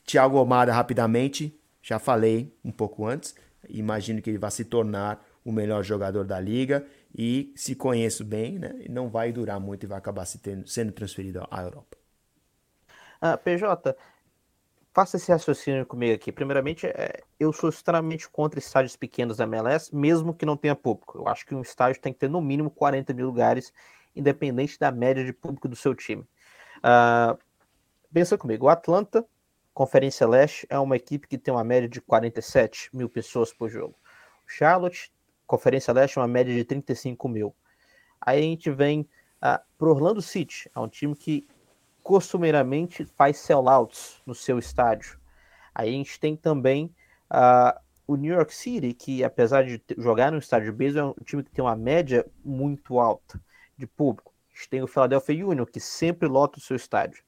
[0.05, 3.35] Thiago Almada, rapidamente, já falei um pouco antes,
[3.67, 6.85] imagino que ele vai se tornar o melhor jogador da liga
[7.17, 10.91] e, se conheço bem, né, não vai durar muito e vai acabar se tendo, sendo
[10.91, 11.97] transferido à Europa.
[13.21, 13.95] Ah, PJ,
[14.95, 16.31] faça esse raciocínio comigo aqui.
[16.31, 21.17] Primeiramente, é, eu sou extremamente contra estádios pequenos da MLS, mesmo que não tenha público.
[21.17, 23.73] Eu acho que um estádio tem que ter no mínimo 40 mil lugares,
[24.15, 26.25] independente da média de público do seu time.
[26.81, 27.37] Ah,
[28.13, 29.25] pensa comigo, o Atlanta
[29.73, 33.95] Conferência Leste é uma equipe que tem uma média de 47 mil pessoas por jogo.
[34.47, 35.11] Charlotte,
[35.45, 37.53] Conferência Leste, é uma média de 35 mil.
[38.21, 41.45] Aí a gente vem uh, para Orlando City, é um time que
[42.05, 45.19] costumeiramente faz sellouts no seu estádio.
[45.73, 46.95] Aí a gente tem também
[47.31, 51.41] uh, o New York City, que apesar de jogar no estádio base, é um time
[51.43, 53.41] que tem uma média muito alta
[53.75, 54.31] de público.
[54.53, 57.23] A gente tem o Philadelphia Union, que sempre lota o seu estádio.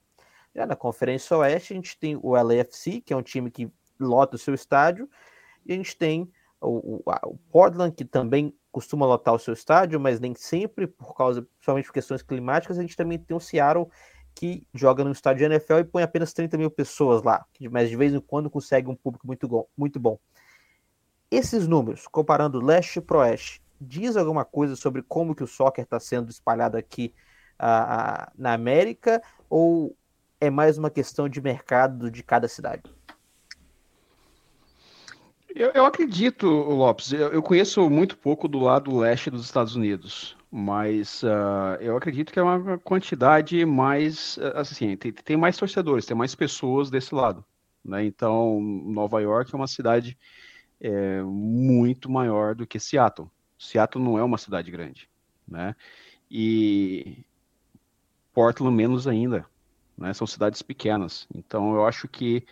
[0.55, 4.35] Já na Conferência Oeste, a gente tem o LAFC, que é um time que lota
[4.35, 5.09] o seu estádio,
[5.65, 9.99] e a gente tem o, o, o Portland, que também costuma lotar o seu estádio,
[9.99, 13.89] mas nem sempre, por causa, principalmente por questões climáticas, a gente também tem o Seattle,
[14.37, 17.95] que joga no estádio de NFL e põe apenas 30 mil pessoas lá, mas de
[17.95, 19.67] vez em quando consegue um público muito bom.
[19.75, 20.19] Muito bom.
[21.31, 25.99] Esses números, comparando leste para oeste, diz alguma coisa sobre como que o soccer está
[25.99, 27.15] sendo espalhado aqui
[27.59, 29.95] uh, na América, ou
[30.39, 32.83] é mais uma questão de mercado de cada cidade?
[35.55, 40.37] Eu, eu acredito, Lopes, eu, eu, conheço muito pouco do lado leste dos Estados Unidos,
[40.57, 46.17] mas uh, eu acredito que é uma quantidade mais, assim, tem, tem mais torcedores, tem
[46.17, 47.43] mais pessoas desse lado.
[47.83, 48.05] Né?
[48.05, 50.17] Então, Nova York é uma cidade
[50.79, 53.29] é, muito maior do que Seattle.
[53.57, 55.09] Seattle não é uma cidade grande,
[55.47, 55.75] né?
[56.29, 57.23] E
[58.33, 59.45] Portland menos ainda
[59.97, 60.13] né?
[60.13, 61.27] São cidades pequenas.
[61.33, 62.45] Então eu acho que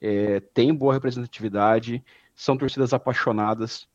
[0.00, 3.88] é, tem boa representatividade, são torcidas apaixonadas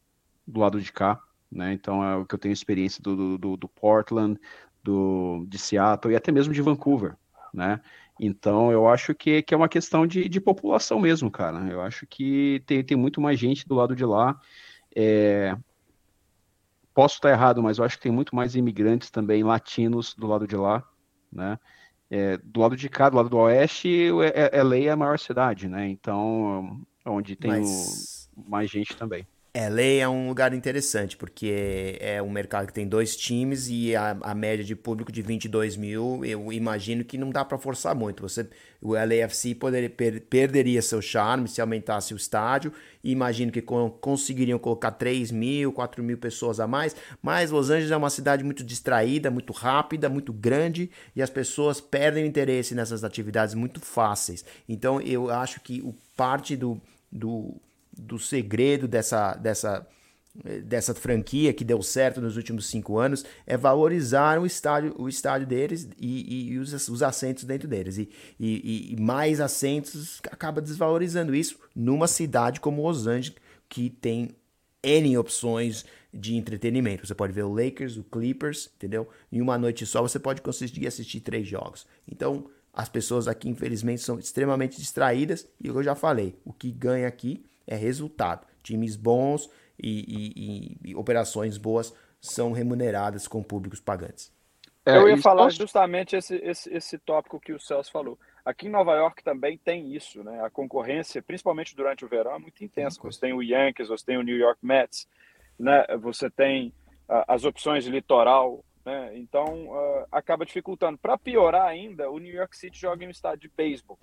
[0.45, 1.73] do lado de cá, né?
[1.73, 4.39] Então é o que eu tenho experiência do, do, do Portland,
[4.83, 7.15] do, de Seattle e até mesmo de Vancouver,
[7.53, 7.81] né?
[8.19, 11.59] Então eu acho que, que é uma questão de, de população mesmo, cara.
[11.69, 14.39] Eu acho que tem, tem muito mais gente do lado de lá.
[14.95, 15.55] É...
[16.93, 20.47] Posso estar errado, mas eu acho que tem muito mais imigrantes também latinos do lado
[20.47, 20.83] de lá,
[21.31, 21.59] né?
[22.09, 25.19] É, do lado de cá, do lado do oeste, é, é, LA é a maior
[25.19, 25.87] cidade, né?
[25.89, 28.29] Então, onde tem Mas...
[28.35, 29.27] o, mais gente também.
[29.57, 34.15] LA é um lugar interessante, porque é um mercado que tem dois times e a,
[34.21, 38.21] a média de público de 22 mil, eu imagino que não dá para forçar muito.
[38.21, 38.47] Você,
[38.79, 39.55] o LAFC
[39.95, 42.71] per, perderia seu charme se aumentasse o estádio,
[43.03, 47.89] e imagino que conseguiriam colocar 3 mil, 4 mil pessoas a mais, mas Los Angeles
[47.89, 52.75] é uma cidade muito distraída, muito rápida, muito grande, e as pessoas perdem o interesse
[52.75, 54.45] nessas atividades muito fáceis.
[54.69, 56.79] Então eu acho que o parte do,
[57.11, 57.59] do
[57.97, 59.87] do segredo dessa, dessa,
[60.63, 65.47] dessa franquia que deu certo nos últimos cinco anos é valorizar o estádio, o estádio
[65.47, 67.97] deles e, e os, os assentos dentro deles.
[67.97, 74.35] E, e, e, mais assentos acaba desvalorizando isso numa cidade como Los Angeles, que tem
[74.83, 77.05] N opções de entretenimento.
[77.05, 79.09] Você pode ver o Lakers, o Clippers, entendeu?
[79.31, 81.85] Em uma noite só você pode conseguir assistir três jogos.
[82.07, 85.47] Então, as pessoas aqui, infelizmente, são extremamente distraídas.
[85.59, 88.47] E eu já falei, o que ganha aqui é resultado.
[88.63, 94.35] Times bons e, e, e operações boas são remuneradas com públicos pagantes.
[94.85, 98.17] É, eu ia falar justamente esse, esse, esse tópico que o Celso falou.
[98.45, 100.41] Aqui em Nova York também tem isso, né?
[100.41, 102.97] A concorrência, principalmente durante o verão, é muito intensa.
[103.03, 105.05] Você tem o Yankees, você tem o New York Mets,
[105.59, 105.85] né?
[105.99, 106.69] Você tem
[107.09, 109.11] uh, as opções de litoral, né?
[109.17, 110.97] Então uh, acaba dificultando.
[110.97, 113.99] Para piorar ainda, o New York City joga em um estádio de beisebol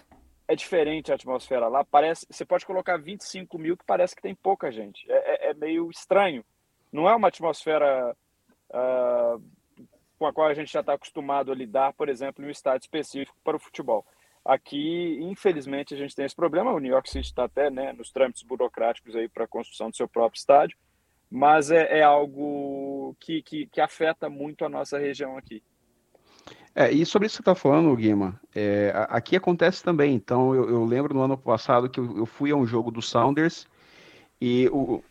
[0.47, 1.85] é diferente a atmosfera lá.
[1.85, 5.11] Parece, você pode colocar 25 mil que parece que tem pouca gente.
[5.11, 6.45] É, é, é meio estranho.
[6.93, 8.15] Não é uma atmosfera
[8.71, 9.43] uh,
[10.19, 12.85] com a qual a gente já está acostumado a lidar, por exemplo, em um estádio
[12.85, 14.07] específico para o futebol.
[14.45, 16.73] Aqui, infelizmente, a gente tem esse problema.
[16.73, 19.97] O New York City está até né, nos trâmites burocráticos aí para a construção do
[19.97, 20.77] seu próprio estádio,
[21.31, 25.63] mas é, é algo que, que, que afeta muito a nossa região aqui.
[26.75, 30.15] É, e sobre isso que você está falando, Guima, é, aqui acontece também.
[30.15, 33.01] Então, eu, eu, lembro no ano passado que eu, eu, fui a um jogo do
[33.01, 33.69] Sounders
[34.41, 35.03] e o,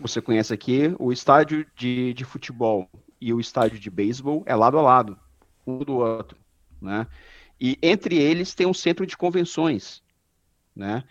[0.00, 2.88] você conhece aqui, o estádio de, de futebol
[3.20, 5.16] e o estádio de beisebol é lado a lado,
[5.64, 6.36] um do outro,
[6.82, 7.06] né?
[7.60, 10.02] E entre eles tem um centro de convenções,
[10.74, 11.04] né?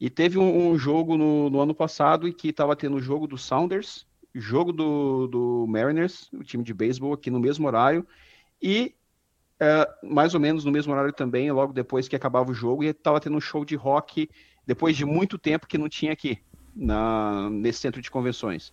[0.00, 3.28] E teve um, um jogo no, no, ano passado em que estava tendo o jogo
[3.28, 8.04] do Sounders, jogo do, do Mariners, o time de beisebol aqui no mesmo horário,
[8.60, 8.94] e
[9.60, 12.88] é, mais ou menos no mesmo horário também, logo depois que acabava o jogo, e
[12.88, 14.28] estava tendo um show de rock
[14.66, 16.38] depois de muito tempo que não tinha aqui,
[16.74, 18.72] na, nesse centro de convenções.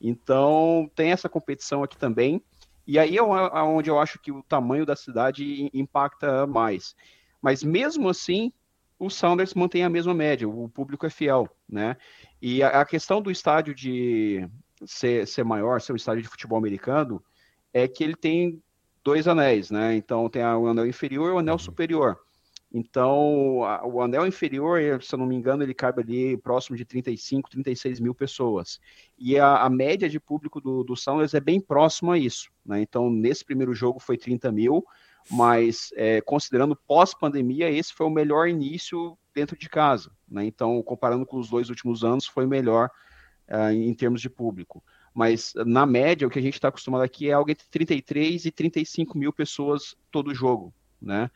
[0.00, 2.42] Então, tem essa competição aqui também,
[2.86, 6.94] e aí é onde eu acho que o tamanho da cidade impacta mais.
[7.40, 8.52] Mas mesmo assim,
[8.98, 11.96] o Sounders mantém a mesma média, o público é fiel, né?
[12.40, 14.48] E a, a questão do estádio de
[14.86, 17.22] ser, ser maior, ser um estádio de futebol americano,
[17.72, 18.62] é que ele tem
[19.08, 19.96] dois anéis, né?
[19.96, 21.58] Então tem o anel inferior e o anel uhum.
[21.58, 22.18] superior.
[22.70, 26.84] Então, a, o anel inferior, se eu não me engano, ele cabe ali próximo de
[26.84, 28.78] 35, 36 mil pessoas.
[29.18, 32.50] E a, a média de público do, do Sounders é bem próximo a isso.
[32.66, 32.82] Né?
[32.82, 34.84] Então, nesse primeiro jogo foi 30 mil,
[35.30, 40.10] mas é, considerando pós-pandemia, esse foi o melhor início dentro de casa.
[40.28, 40.44] Né?
[40.44, 42.90] Então, comparando com os dois últimos anos, foi melhor
[43.48, 47.28] uh, em termos de público mas na média o que a gente está acostumado aqui
[47.30, 51.30] é algo entre 33 e 35 mil pessoas todo jogo, né?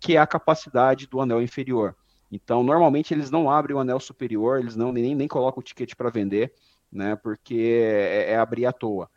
[0.00, 1.96] Que é a capacidade do anel inferior.
[2.30, 5.94] Então, normalmente eles não abrem o anel superior, eles não nem, nem colocam o ticket
[5.94, 6.52] para vender,
[6.90, 7.14] né?
[7.16, 9.08] Porque é, é, abrir à toa.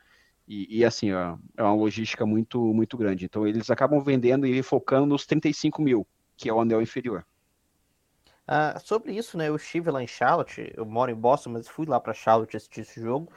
[0.47, 3.25] E, e assim, é uma logística muito, muito grande.
[3.25, 7.25] Então, eles acabam vendendo e focando nos 35 mil, que é o anel inferior.
[8.47, 9.49] Ah, sobre isso, né?
[9.49, 12.81] Eu estive lá em Charlotte, eu moro em Boston, mas fui lá para Charlotte assistir
[12.81, 13.29] esse jogo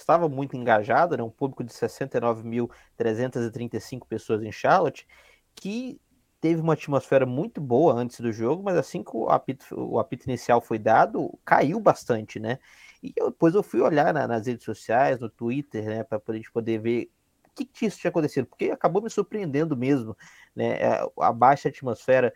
[0.00, 5.06] estava muito engajado, né, um público de 69.335 pessoas em Charlotte,
[5.54, 6.00] que
[6.40, 10.28] teve uma atmosfera muito boa antes do jogo, mas assim que o apito, o apito
[10.28, 12.58] inicial foi dado, caiu bastante, né?
[13.02, 16.32] E eu, depois eu fui olhar na, nas redes sociais, no Twitter, né, para a
[16.32, 17.10] gente poder ver
[17.46, 20.14] o que, que isso tinha acontecido, porque acabou me surpreendendo mesmo,
[20.54, 20.78] né?
[20.78, 22.32] É, a baixa atmosfera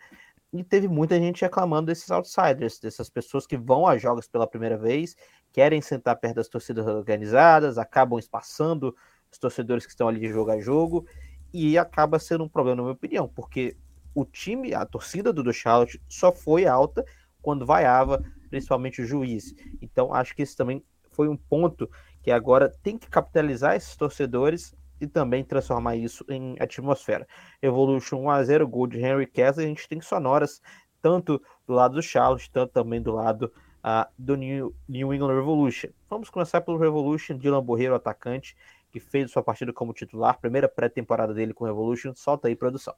[0.53, 4.77] e teve muita gente reclamando desses outsiders, dessas pessoas que vão a jogos pela primeira
[4.77, 5.15] vez,
[5.51, 8.95] querem sentar perto das torcidas organizadas, acabam espaçando
[9.31, 11.05] os torcedores que estão ali de jogo a jogo,
[11.53, 13.75] e acaba sendo um problema, na minha opinião, porque
[14.13, 17.05] o time, a torcida do, do Charlotte só foi alta
[17.41, 19.53] quando vaiava, principalmente o juiz.
[19.81, 21.89] Então, acho que isso também foi um ponto
[22.21, 27.27] que agora tem que capitalizar esses torcedores e também transformar isso em atmosfera.
[27.61, 30.61] Evolution 1 a 0 gol de Henry Kessler, a gente tem sonoras
[31.01, 33.51] tanto do lado do Charlotte, tanto também do lado
[33.83, 35.89] uh, do New, New England Revolution.
[36.09, 38.55] Vamos começar pelo Revolution, Dylan Borreiro, atacante,
[38.91, 42.13] que fez sua partida como titular, primeira pré-temporada dele com o Revolution.
[42.15, 42.93] Solta aí, produção.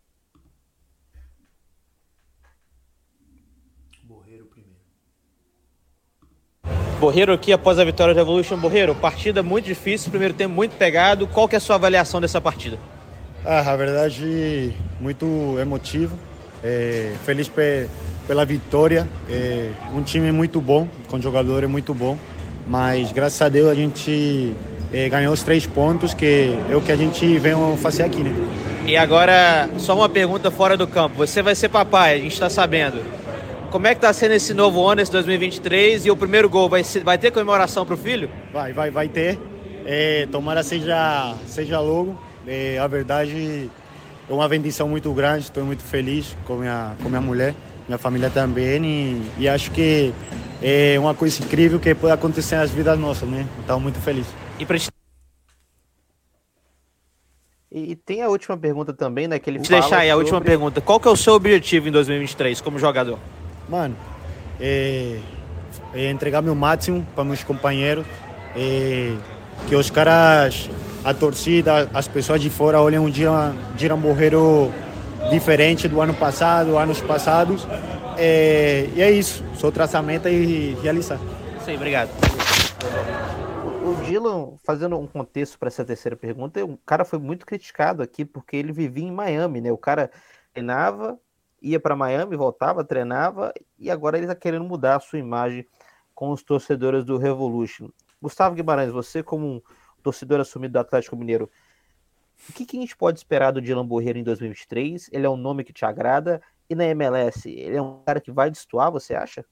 [7.03, 8.57] Borreiro aqui após a vitória do Revolution.
[8.57, 11.27] Borreiro, partida muito difícil, primeiro tempo muito pegado.
[11.27, 12.79] Qual que é a sua avaliação dessa partida?
[13.43, 15.25] Ah, a verdade, muito
[15.59, 16.17] emotivo.
[16.63, 17.89] É, feliz pe
[18.27, 19.07] pela vitória.
[19.29, 22.17] É, um time muito bom, com jogadores muito bom.
[22.67, 24.55] Mas graças a Deus a gente
[24.91, 28.33] é, ganhou os três pontos, que é o que a gente vem fazer aqui, né?
[28.85, 31.15] E agora, só uma pergunta fora do campo.
[31.17, 33.01] Você vai ser papai, a gente está sabendo.
[33.71, 36.05] Como é que está sendo esse novo ano, esse 2023?
[36.05, 38.29] E o primeiro gol, vai, ser, vai ter comemoração para o filho?
[38.53, 39.39] Vai, vai, vai ter.
[39.85, 42.15] É, tomara seja, seja logo.
[42.45, 43.69] É, a verdade
[44.29, 47.55] é uma bendição muito grande, estou muito feliz com minha, com minha mulher,
[47.87, 48.83] minha família também.
[48.83, 50.13] E, e acho que
[50.61, 53.47] é uma coisa incrível que pode acontecer nas vidas nossas, né?
[53.63, 54.27] Então, muito feliz.
[54.59, 54.77] E pra
[57.75, 59.39] e tem a última pergunta também, né?
[59.39, 60.79] Que ele Deixa deixar aí a última pergunta.
[60.79, 63.17] Qual que é o seu objetivo em 2023 como jogador?
[63.67, 63.95] Mano,
[64.61, 65.17] é,
[65.91, 68.05] é entregar meu máximo para meus companheiros,
[68.55, 69.15] é,
[69.67, 70.69] que os caras,
[71.03, 74.71] a torcida, as pessoas de fora olhem um dia, dia Borreiro
[75.29, 77.67] diferente do ano passado, anos passados.
[78.17, 81.19] É, e é isso, só traçamento e realizar.
[81.65, 82.09] Sim, obrigado.
[83.83, 88.23] O Dylan, fazendo um contexto para essa terceira pergunta, o cara foi muito criticado aqui
[88.23, 89.71] porque ele vivia em Miami, né?
[89.71, 90.09] O cara
[90.53, 91.19] treinava,
[91.61, 95.65] ia para Miami, voltava, treinava e agora ele está querendo mudar a sua imagem
[96.13, 97.89] com os torcedores do Revolution.
[98.21, 99.61] Gustavo Guimarães, você como um
[100.01, 101.49] torcedor assumido do Atlético Mineiro,
[102.49, 105.09] o que, que a gente pode esperar do Dylan Borreiro em 2023?
[105.11, 106.41] Ele é um nome que te agrada?
[106.69, 109.45] E na MLS, ele é um cara que vai destoar, você acha?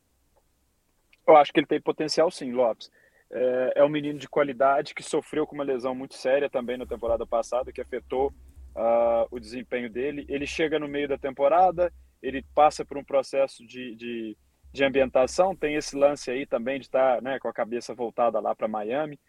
[1.27, 2.91] Eu acho que ele tem potencial sim, Lopes.
[3.29, 6.85] É, é um menino de qualidade que sofreu com uma lesão muito séria também na
[6.85, 8.33] temporada passada, que afetou
[8.75, 10.25] uh, o desempenho dele.
[10.27, 14.37] Ele chega no meio da temporada, ele passa por um processo de, de,
[14.73, 18.53] de ambientação, tem esse lance aí também de estar né, com a cabeça voltada lá
[18.53, 19.19] para Miami.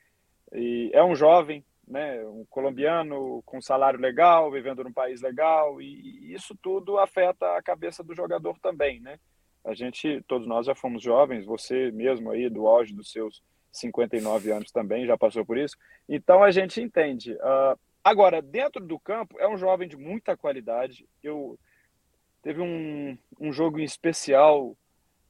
[0.52, 6.32] E é um jovem, né, um colombiano com salário legal, vivendo num país legal, e
[6.32, 9.18] isso tudo afeta a cabeça do jogador também, né?
[9.64, 14.50] A gente, todos nós já fomos jovens, você mesmo aí do auge dos seus 59
[14.50, 15.76] anos também já passou por isso,
[16.08, 17.34] então a gente entende.
[17.34, 21.06] Uh, Agora, dentro do campo, é um jovem de muita qualidade.
[21.22, 21.58] Eu
[22.42, 24.76] teve um, um jogo em especial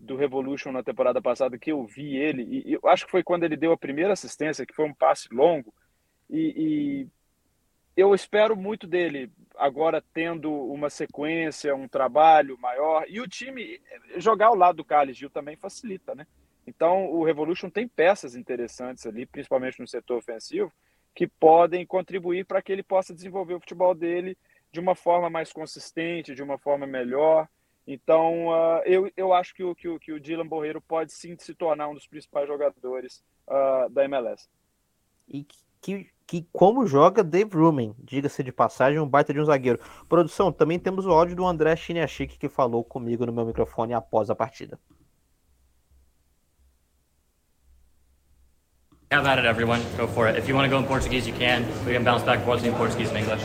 [0.00, 3.44] do Revolution na temporada passada que eu vi ele, e, eu acho que foi quando
[3.44, 5.72] ele deu a primeira assistência, que foi um passe longo,
[6.32, 7.08] e, e
[7.96, 13.80] eu espero muito dele agora tendo uma sequência, um trabalho maior, e o time
[14.16, 16.26] jogar ao lado do Carlos Gil também facilita, né?
[16.66, 20.72] Então o Revolution tem peças interessantes ali, principalmente no setor ofensivo,
[21.14, 24.36] que podem contribuir para que ele possa desenvolver o futebol dele
[24.70, 27.46] de uma forma mais consistente, de uma forma melhor.
[27.86, 31.36] Então, uh, eu, eu acho que o, que, o, que o Dylan Borreiro pode sim
[31.38, 34.48] se tornar um dos principais jogadores uh, da MLS.
[35.28, 35.44] E
[35.80, 39.78] que, que como joga Dave Rumen, diga-se de passagem, um baita de um zagueiro.
[40.08, 44.30] Produção, também temos o áudio do André Chiniachik que falou comigo no meu microfone após
[44.30, 44.78] a partida.
[49.12, 49.82] Have at it, everyone.
[49.98, 50.38] Go for it.
[50.38, 51.66] If you want to go in Portuguese, you can.
[51.84, 53.44] We can bounce back and forth in Portuguese and English.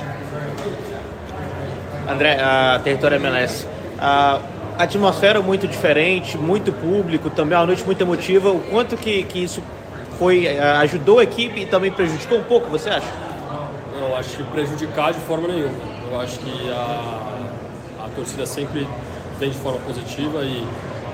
[2.08, 3.66] André, uh, território MLS.
[4.00, 4.42] Uh,
[4.78, 8.50] atmosfera muito diferente, muito público, também uma noite muito emotiva.
[8.50, 9.62] O quanto que, que isso
[10.18, 13.08] foi uh, ajudou a equipe e também prejudicou um pouco, você acha?
[14.00, 15.74] Eu acho que prejudicar de forma nenhuma.
[16.12, 17.48] Eu acho que a,
[18.06, 18.88] a torcida sempre
[19.40, 20.66] vem de forma positiva e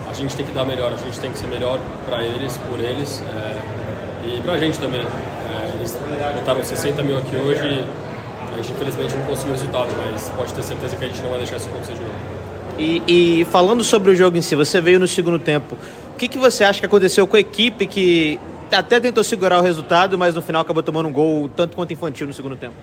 [0.09, 2.79] a gente tem que dar melhor, a gente tem que ser melhor para eles, por
[2.79, 3.21] eles.
[3.21, 3.83] É,
[4.25, 5.01] e para a gente também.
[5.01, 5.97] É, eles
[6.35, 7.85] botaram 60 mil aqui hoje e
[8.53, 11.29] a gente infelizmente não conseguiu o resultado, mas pode ter certeza que a gente não
[11.29, 12.43] vai deixar isso acontecer de novo.
[12.77, 13.03] E,
[13.41, 15.75] e falando sobre o jogo em si, você veio no segundo tempo.
[16.13, 18.39] O que, que você acha que aconteceu com a equipe que
[18.73, 22.27] até tentou segurar o resultado, mas no final acabou tomando um gol tanto quanto infantil
[22.27, 22.75] no segundo tempo?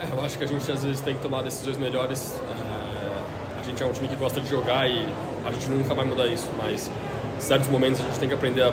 [0.00, 2.38] É, eu acho que a gente às vezes tem que tomar decisões melhores.
[2.50, 5.06] É, a gente é um time que gosta de jogar e
[5.44, 6.90] a gente nunca vai mudar isso, mas
[7.36, 8.72] em certos momentos a gente tem que aprender a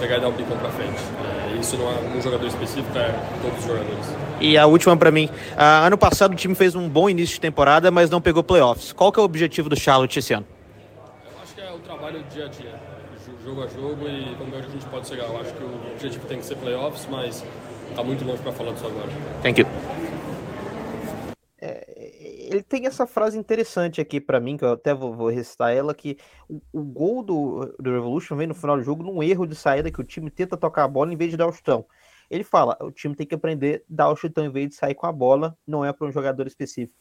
[0.00, 1.00] pegar e dar um bicão para frente.
[1.24, 4.06] É, isso não é um jogador específico, é todos os jogadores.
[4.40, 5.26] E a última para mim.
[5.26, 8.92] Uh, ano passado o time fez um bom início de temporada, mas não pegou playoffs.
[8.92, 10.46] Qual que é o objetivo do Charlotte esse ano?
[11.24, 12.74] Eu acho que é o trabalho dia a dia,
[13.44, 15.24] jogo a jogo e como a gente pode chegar.
[15.24, 17.44] Eu acho que o objetivo tem que ser playoffs, mas
[17.90, 19.08] está muito longe para falar disso agora.
[19.42, 19.66] Thank you.
[21.60, 22.02] É,
[22.50, 25.94] ele tem essa frase interessante aqui para mim, que eu até vou, vou recitar ela,
[25.94, 26.18] que
[26.48, 29.90] o, o, gol do, do Revolution vem no final do jogo num erro de saída
[29.90, 31.86] que o time tenta tocar a bola em vez de dar o chutão.
[32.30, 34.94] Ele fala, o time tem que aprender a dar o chutão em vez de sair
[34.94, 36.96] com a bola, não é para um jogador específico.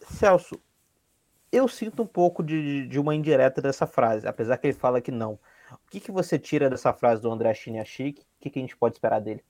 [0.00, 0.58] Celso,
[1.52, 5.10] eu sinto um pouco de, de uma indireta dessa frase, apesar que ele fala que
[5.10, 5.38] não.
[5.72, 8.20] O que, que você tira dessa frase do André Chiniachik?
[8.20, 9.42] O que, que a gente pode esperar dele?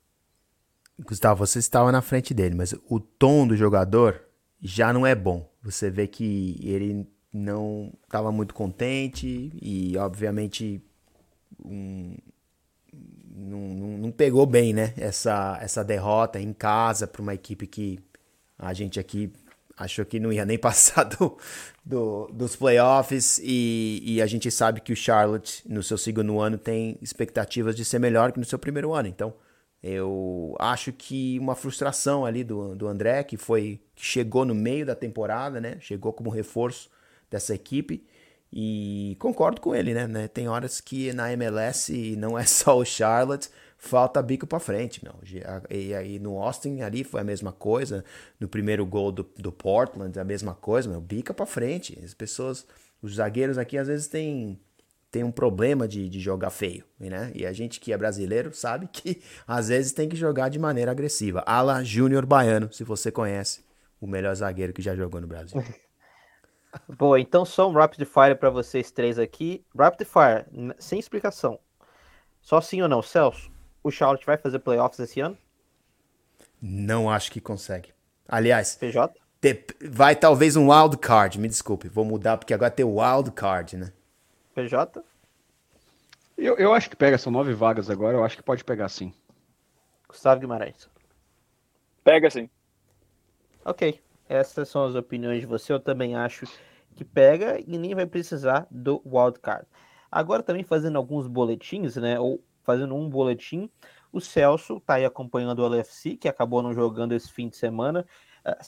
[0.99, 4.23] Gustavo, você estava na frente dele, mas o tom do jogador
[4.61, 5.51] já não é bom.
[5.63, 10.83] Você vê que ele não estava muito contente e, obviamente,
[11.65, 12.17] um,
[13.35, 14.93] não, não, pegou bem, né?
[14.97, 17.99] Essa, essa derrota em casa para uma equipe que
[18.59, 19.33] a gente aqui
[19.81, 21.37] achou que não ia nem passar do,
[21.85, 26.59] do, dos playoffs e, e, a gente sabe que o Charlotte no seu segundo ano
[26.59, 29.09] tem expectativas de ser melhor que no seu primeiro ano.
[29.09, 29.35] Então,
[29.83, 34.85] eu acho que uma frustração ali do, do André, que foi que chegou no meio
[34.85, 35.79] da temporada, né?
[35.81, 36.91] Chegou como reforço
[37.31, 38.07] dessa equipe.
[38.53, 40.29] E concordo com ele, né?
[40.29, 43.49] Tem horas que na MLS não é só o Charlotte,
[43.81, 45.15] falta bico para frente, meu.
[45.71, 48.05] E aí no Austin ali foi a mesma coisa,
[48.39, 51.99] no primeiro gol do, do Portland a mesma coisa, meu, bica para frente.
[52.05, 52.67] As pessoas,
[53.03, 54.61] os zagueiros aqui às vezes têm
[55.11, 57.33] tem um problema de, de jogar feio, né?
[57.35, 60.93] E a gente que é brasileiro sabe que às vezes tem que jogar de maneira
[60.93, 61.43] agressiva.
[61.47, 63.65] Ala Júnior Baiano, se você conhece,
[64.01, 65.65] o melhor zagueiro que já jogou no Brasil.
[66.97, 69.65] Boa, então só um rapid fire para vocês três aqui.
[69.77, 71.59] Rapid fire, sem explicação.
[72.41, 73.50] Só sim ou não, Celso?
[73.83, 75.37] O Charlotte vai fazer playoffs esse ano?
[76.61, 77.93] Não acho que consegue.
[78.29, 79.19] Aliás, PJ?
[79.91, 83.77] vai talvez um wild card, me desculpe, vou mudar porque agora tem o wild card,
[83.77, 83.93] né?
[84.55, 85.03] PJ?
[86.37, 89.13] Eu, eu acho que pega, são nove vagas agora, eu acho que pode pegar sim.
[90.09, 90.89] Gustavo Guimarães.
[92.03, 92.49] Pega sim.
[93.65, 94.01] Ok.
[94.29, 95.73] Essas são as opiniões de você.
[95.73, 96.47] Eu também acho
[96.97, 99.67] que pega e nem vai precisar do wildcard.
[100.11, 102.19] Agora também fazendo alguns boletins, né?
[102.19, 103.71] Ou fazendo um boletim.
[104.13, 108.07] O Celso está aí acompanhando o LFC, que acabou não jogando esse fim de semana.
[108.45, 108.59] Ah,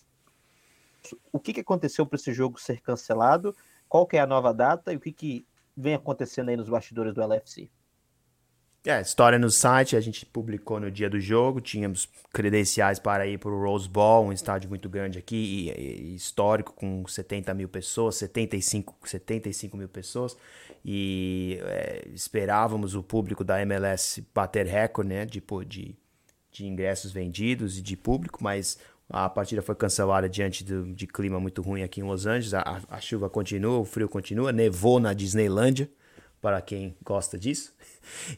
[1.33, 3.55] o que, que aconteceu para esse jogo ser cancelado?
[3.89, 7.13] Qual que é a nova data e o que, que vem acontecendo aí nos bastidores
[7.13, 7.71] do LFC?
[8.85, 13.39] É, história no site, a gente publicou no dia do jogo, tínhamos credenciais para ir
[13.39, 17.69] para o Rose Bowl, um estádio muito grande aqui, e, e, histórico, com 70 mil
[17.69, 20.37] pessoas, 75, 75 mil pessoas,
[20.85, 25.97] e é, esperávamos o público da MLS bater recorde, né, de, de,
[26.51, 31.39] de ingressos vendidos e de público, mas a partida foi cancelada diante do, de clima
[31.39, 35.13] muito ruim aqui em Los Angeles, a, a chuva continua, o frio continua, nevou na
[35.13, 35.89] Disneylândia,
[36.43, 37.73] para quem gosta disso.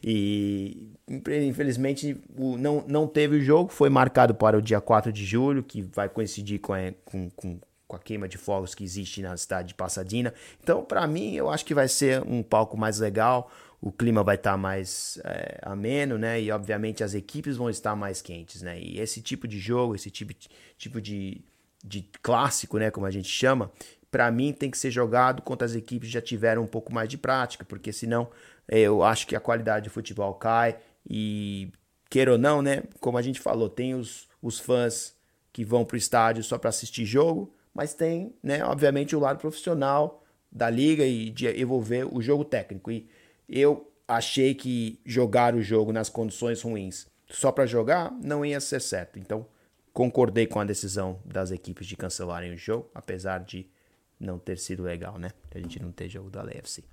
[0.03, 5.63] E infelizmente não, não teve o jogo, foi marcado para o dia 4 de julho,
[5.63, 9.35] que vai coincidir com a, com, com, com a queima de fogos que existe na
[9.35, 10.31] cidade de Pasadena.
[10.61, 13.51] Então, para mim, eu acho que vai ser um palco mais legal,
[13.81, 16.39] o clima vai estar tá mais é, ameno, né?
[16.39, 18.79] E obviamente as equipes vão estar mais quentes, né?
[18.79, 20.31] E esse tipo de jogo, esse tipo,
[20.77, 21.41] tipo de,
[21.83, 22.91] de clássico, né?
[22.91, 23.71] Como a gente chama,
[24.15, 27.09] para mim tem que ser jogado contra as equipes que já tiveram um pouco mais
[27.09, 28.29] de prática, porque senão
[28.65, 31.69] é, eu acho que a qualidade de futebol cai e
[32.09, 32.83] queira ou não, né?
[33.01, 35.17] Como a gente falou, tem os, os fãs
[35.51, 39.37] que vão para o estádio só para assistir jogo, mas tem, né, obviamente, o lado
[39.37, 42.91] profissional da liga e de envolver o jogo técnico.
[42.91, 43.09] E
[43.49, 48.79] eu achei que jogar o jogo nas condições ruins só para jogar não ia ser
[48.79, 49.19] certo.
[49.19, 49.45] Então,
[49.91, 53.74] concordei com a decisão das equipes de cancelarem o jogo, apesar de
[54.19, 55.29] não ter sido legal, né?
[55.53, 56.83] A gente não ter jogo da LFC.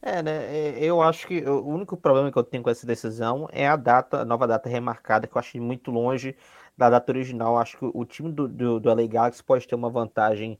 [0.00, 0.32] É, né?
[0.54, 3.74] É, eu acho que o único problema que eu tenho com essa decisão é a
[3.74, 6.36] data, a nova data remarcada, que eu acho muito longe
[6.76, 7.58] da data original.
[7.58, 10.58] Acho que o time do, do, do LA Galaxy pode ter uma vantagem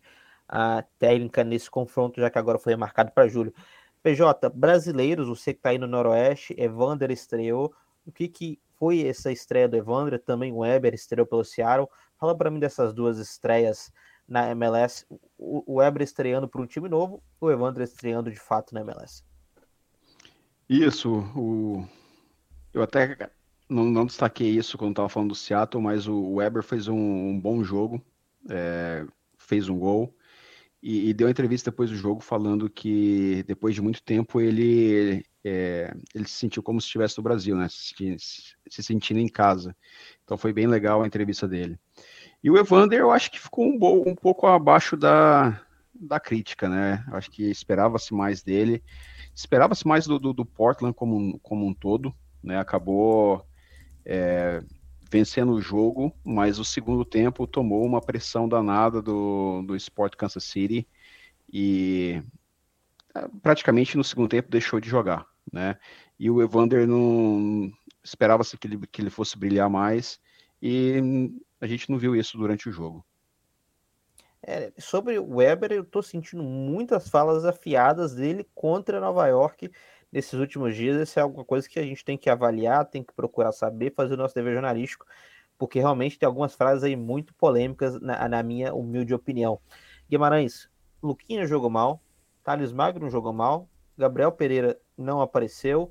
[0.51, 3.53] uh, técnica nesse confronto, já que agora foi remarcado para julho.
[4.03, 7.75] PJ, brasileiros, você que está aí no Noroeste, Evander estreou.
[8.07, 10.19] O que, que foi essa estreia do Evander?
[10.21, 11.89] Também o Weber estreou pelo Seattle.
[12.19, 13.93] Fala para mim dessas duas estreias
[14.27, 15.07] na MLS,
[15.67, 19.23] o, Weber estreando para um time novo, o Evandro estreando de fato na MLS.
[20.69, 21.87] Isso, o...
[22.73, 23.31] eu até
[23.69, 27.41] não, não destaquei isso quando estava falando do Seattle, mas o Weber fez um, um
[27.41, 28.03] bom jogo,
[28.49, 29.07] é,
[29.39, 30.15] fez um gol
[30.85, 35.91] e, e, deu entrevista depois do jogo falando que depois de muito tempo ele é,
[36.15, 37.69] ele se sentiu como se estivesse no Brasil, né?
[37.71, 39.75] Se, se, sentindo em casa.
[40.23, 41.79] Então foi bem legal a entrevista dele.
[42.45, 45.59] E o Evander, eu acho que ficou um, um pouco abaixo da,
[45.95, 47.03] da crítica, né?
[47.11, 48.85] Acho que esperava-se mais dele,
[49.35, 52.59] esperava-se mais do, do, do, Portland como, como um todo, né?
[52.59, 53.47] Acabou
[54.05, 54.63] é,
[55.11, 60.45] vencendo o jogo, mas o segundo tempo tomou uma pressão danada do, do Sport Kansas
[60.45, 60.87] City
[61.51, 62.23] e
[63.15, 65.79] é, praticamente no segundo tempo deixou de jogar, né?
[66.21, 67.73] E o Evander não
[68.05, 70.21] esperava-se que ele, que ele fosse brilhar mais
[70.61, 71.01] e
[71.65, 73.05] a gente não viu isso durante o jogo.
[74.43, 79.71] É, sobre o Weber, eu estou sentindo muitas falas afiadas dele contra Nova York
[80.13, 83.15] nesses últimos dias, isso é alguma coisa que a gente tem que avaliar, tem que
[83.15, 85.07] procurar saber, fazer o nosso dever jornalístico,
[85.57, 89.59] porque realmente tem algumas frases aí muito polêmicas, na, na minha humilde opinião.
[90.09, 90.69] Guimarães,
[91.03, 92.03] Luquinha jogou mal,
[92.45, 95.91] Thales Magno jogou mal, Gabriel Pereira não apareceu.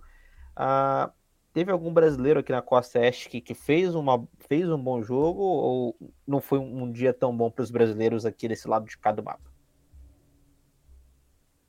[0.56, 1.12] Ah,
[1.54, 5.42] teve algum brasileiro aqui na Costa Oeste que, que fez, uma, fez um bom jogo
[5.42, 5.96] ou
[6.28, 9.54] não foi um, dia tão bom para os brasileiros aqui desse lado de cada mapa?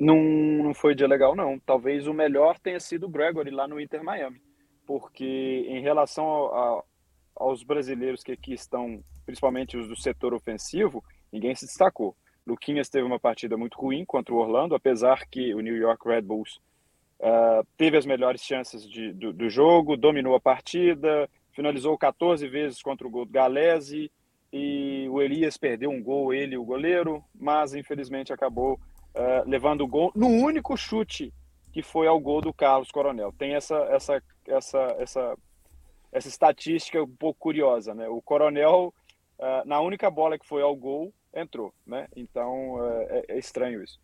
[0.01, 1.59] Não, não foi dia legal, não.
[1.59, 4.41] Talvez o melhor tenha sido o Gregory lá no Inter Miami,
[4.87, 6.83] porque em relação a,
[7.37, 12.17] aos brasileiros que aqui estão, principalmente os do setor ofensivo, ninguém se destacou.
[12.47, 16.23] Luquinhas teve uma partida muito ruim contra o Orlando, apesar que o New York Red
[16.23, 16.61] Bulls
[17.21, 22.83] uh, teve as melhores chances de, do, do, jogo, dominou a partida, finalizou 14 vezes
[22.83, 24.11] contra o gol do Galese,
[24.53, 29.89] e o Elias perdeu um gol, ele o goleiro, mas infelizmente acabou uh, levando o
[29.89, 31.33] gol no único chute
[31.73, 33.33] que foi ao gol do Carlos Coronel.
[33.33, 35.39] Tem essa, essa, essa, essa,
[36.13, 38.09] essa estatística um pouco curiosa, né?
[38.09, 38.95] O Coronel,
[39.41, 42.07] uh, na única bola que foi ao gol, entrou, né?
[42.15, 42.77] Então
[43.09, 43.99] é, é, estranho isso.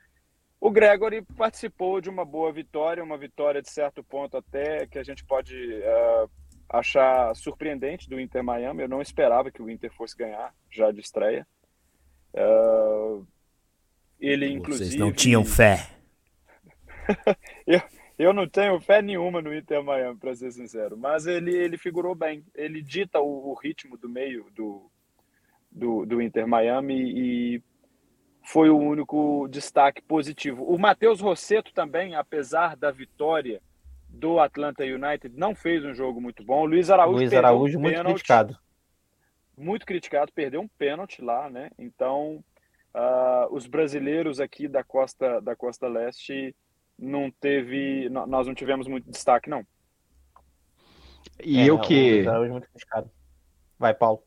[0.61, 5.03] O Gregory participou de uma boa vitória, uma vitória de certo ponto até que a
[5.03, 6.31] gente pode uh,
[6.69, 8.83] achar surpreendente do Inter Miami.
[8.83, 11.47] Eu não esperava que o Inter fosse ganhar já de estreia.
[12.35, 13.27] Uh,
[14.21, 14.91] ele, Vocês inclusive.
[14.91, 15.89] Vocês não tinham fé.
[17.67, 17.81] eu,
[18.19, 20.95] eu não tenho fé nenhuma no Inter Miami, para ser sincero.
[20.95, 22.45] Mas ele, ele figurou bem.
[22.55, 24.91] Ele dita o, o ritmo do meio do,
[25.71, 27.63] do, do Inter Miami e
[28.43, 30.65] foi o único destaque positivo.
[30.65, 33.61] O Matheus Rosseto também, apesar da vitória
[34.09, 36.63] do Atlanta United, não fez um jogo muito bom.
[36.63, 38.59] O Luiz Araújo, Luiz Araújo um muito pênalti, criticado.
[39.57, 41.71] Muito criticado, perdeu um pênalti lá, né?
[41.79, 42.43] Então,
[42.95, 46.55] uh, os brasileiros aqui da costa da costa leste
[46.99, 49.65] não teve, nós não tivemos muito destaque, não.
[51.43, 52.15] E é, eu que.
[52.15, 53.11] Luiz Araújo muito criticado.
[53.79, 54.23] Vai, Paulo.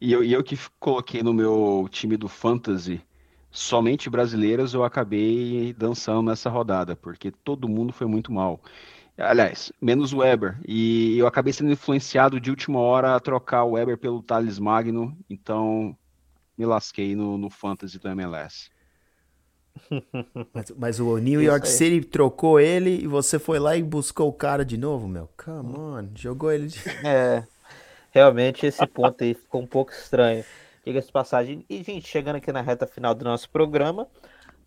[0.00, 3.02] E eu, e eu que coloquei no meu time do Fantasy
[3.50, 8.60] somente brasileiros, eu acabei dançando nessa rodada, porque todo mundo foi muito mal.
[9.16, 10.58] Aliás, menos o Weber.
[10.66, 15.16] E eu acabei sendo influenciado de última hora a trocar o Weber pelo Thales Magno,
[15.30, 15.96] então
[16.58, 18.70] me lasquei no, no Fantasy do MLS.
[20.54, 24.32] Mas, mas, o New York City trocou ele e você foi lá e buscou o
[24.32, 25.28] cara de novo, meu.
[25.36, 26.68] Come on, jogou ele.
[26.68, 26.78] De...
[27.04, 27.44] É,
[28.14, 30.44] realmente esse ponto aí ficou um pouco estranho.
[30.86, 31.66] Diga-se passagem.
[31.68, 34.08] E, gente, chegando aqui na reta final do nosso programa,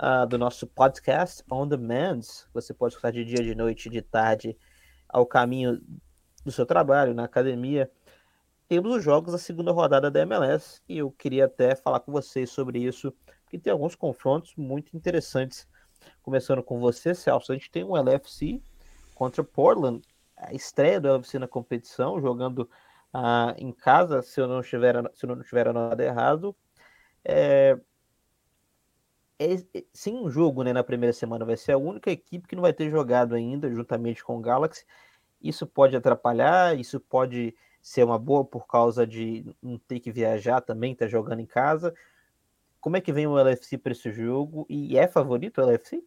[0.01, 2.19] uh, do nosso podcast On Demand,
[2.53, 4.57] você pode escutar de dia, de noite, de tarde,
[5.07, 5.81] ao caminho
[6.43, 7.89] do seu trabalho, na academia.
[8.67, 12.49] Temos os jogos da segunda rodada da MLS e eu queria até falar com vocês
[12.49, 15.65] sobre isso, porque tem alguns confrontos muito interessantes.
[16.21, 18.61] Começando com você, Celso, a gente tem um LFC
[19.15, 20.01] contra Portland,
[20.35, 22.69] a estreia do LFC na competição, jogando
[23.13, 26.55] ah, em casa, se eu não estiver, se eu não tiver nada errado.
[27.23, 27.77] É,
[29.39, 32.55] é, é, sem um jogo né, na primeira semana, vai ser a única equipe que
[32.55, 34.85] não vai ter jogado ainda, juntamente com o Galaxy.
[35.41, 40.61] Isso pode atrapalhar, isso pode ser uma boa por causa de não ter que viajar
[40.61, 41.93] também, tá jogando em casa.
[42.79, 44.65] Como é que vem o LFC para esse jogo?
[44.69, 46.03] E é favorito o LFC?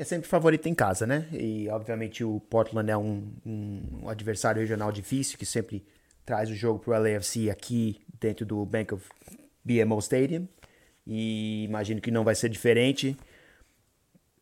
[0.00, 1.28] É sempre favorito em casa, né?
[1.30, 5.84] E obviamente o Portland é um, um, adversário regional difícil que sempre
[6.24, 9.06] traz o jogo para o LAFC aqui dentro do Bank of
[9.62, 10.48] BMO Stadium.
[11.06, 13.14] E imagino que não vai ser diferente.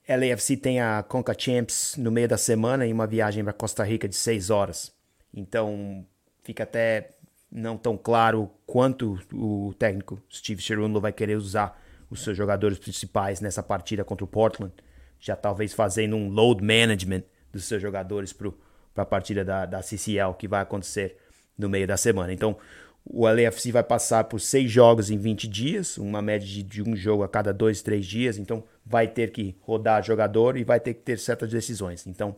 [0.08, 4.08] LAFC tem a Conca Champs no meio da semana e uma viagem para Costa Rica
[4.08, 4.94] de seis horas.
[5.34, 6.06] Então
[6.44, 7.16] fica até
[7.50, 13.40] não tão claro quanto o técnico Steve Cherundolo vai querer usar os seus jogadores principais
[13.40, 14.72] nessa partida contra o Portland
[15.20, 18.52] já talvez fazendo um load management dos seus jogadores para
[18.96, 21.16] a partida da, da CCL que vai acontecer
[21.56, 22.32] no meio da semana.
[22.32, 22.56] Então,
[23.04, 26.94] o LAFC vai passar por seis jogos em 20 dias, uma média de, de um
[26.94, 28.36] jogo a cada dois, três dias.
[28.36, 32.06] Então, vai ter que rodar jogador e vai ter que ter certas decisões.
[32.06, 32.36] Então,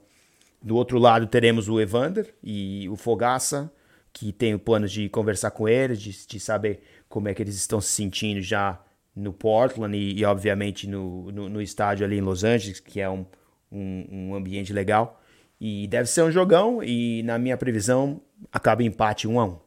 [0.62, 3.72] do outro lado, teremos o Evander e o Fogaça,
[4.12, 7.56] que tem o plano de conversar com eles, de, de saber como é que eles
[7.56, 8.80] estão se sentindo já
[9.20, 13.08] no Portland e, e obviamente no, no, no, estádio ali em Los Angeles, que é
[13.08, 13.24] um,
[13.70, 15.20] um, um, ambiente legal.
[15.60, 19.58] E deve ser um jogão e na minha previsão acaba empate 1 a 1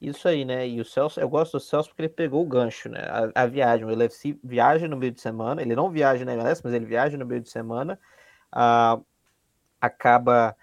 [0.00, 0.68] Isso aí, né?
[0.68, 3.00] E o Celso, eu gosto do Celso porque ele pegou o gancho, né?
[3.00, 6.60] A, a viagem, o LFC viaja no meio de semana, ele não viaja na MLS,
[6.64, 7.98] mas ele viaja no meio de semana,
[8.52, 9.04] uh,
[9.80, 10.56] acaba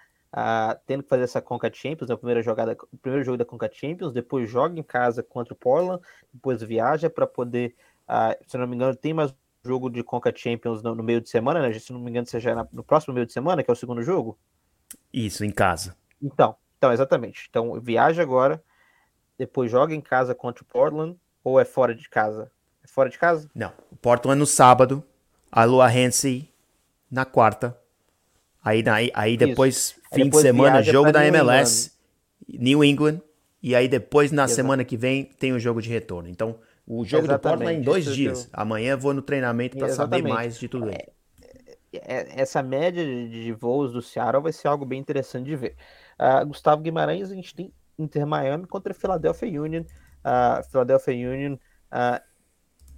[0.86, 4.12] tendo que fazer essa Conca Champions, a primeira jogada, o primeiro jogo da Conca Champions,
[4.12, 6.02] depois joga em casa contra o Portland,
[6.32, 7.74] depois viaja para poder,
[8.08, 11.28] uh, se não me engano, tem mais jogo de Conca Champions no, no meio de
[11.28, 11.72] semana, né?
[11.78, 14.38] Se não me engano, seja no próximo meio de semana, que é o segundo jogo.
[15.12, 15.96] Isso, em casa.
[16.22, 17.46] Então, então exatamente.
[17.48, 18.62] Então, viaja agora,
[19.36, 22.50] depois joga em casa contra o Portland, ou é fora de casa?
[22.82, 23.50] É fora de casa?
[23.54, 23.72] Não.
[23.90, 25.02] O Portland no sábado,
[25.50, 26.52] a Lua Hensey
[27.10, 27.77] na quarta.
[28.68, 29.94] Aí, aí, aí depois, Isso.
[30.12, 31.92] fim depois de semana, jogo da MLS,
[32.46, 33.22] New England.
[33.62, 34.56] E aí depois, na Exato.
[34.56, 36.28] semana que vem, tem o jogo de retorno.
[36.28, 37.30] Então, o jogo Exatamente.
[37.30, 38.44] do Portland é em dois Isso dias.
[38.44, 38.50] Eu...
[38.52, 40.98] Amanhã vou no treinamento para saber mais de tudo isso.
[41.92, 45.74] É, é, essa média de voos do Seattle vai ser algo bem interessante de ver.
[46.20, 49.82] Uh, Gustavo Guimarães, a gente tem Inter Miami contra Philadelphia Union.
[49.82, 52.22] Uh, Philadelphia Union, uh,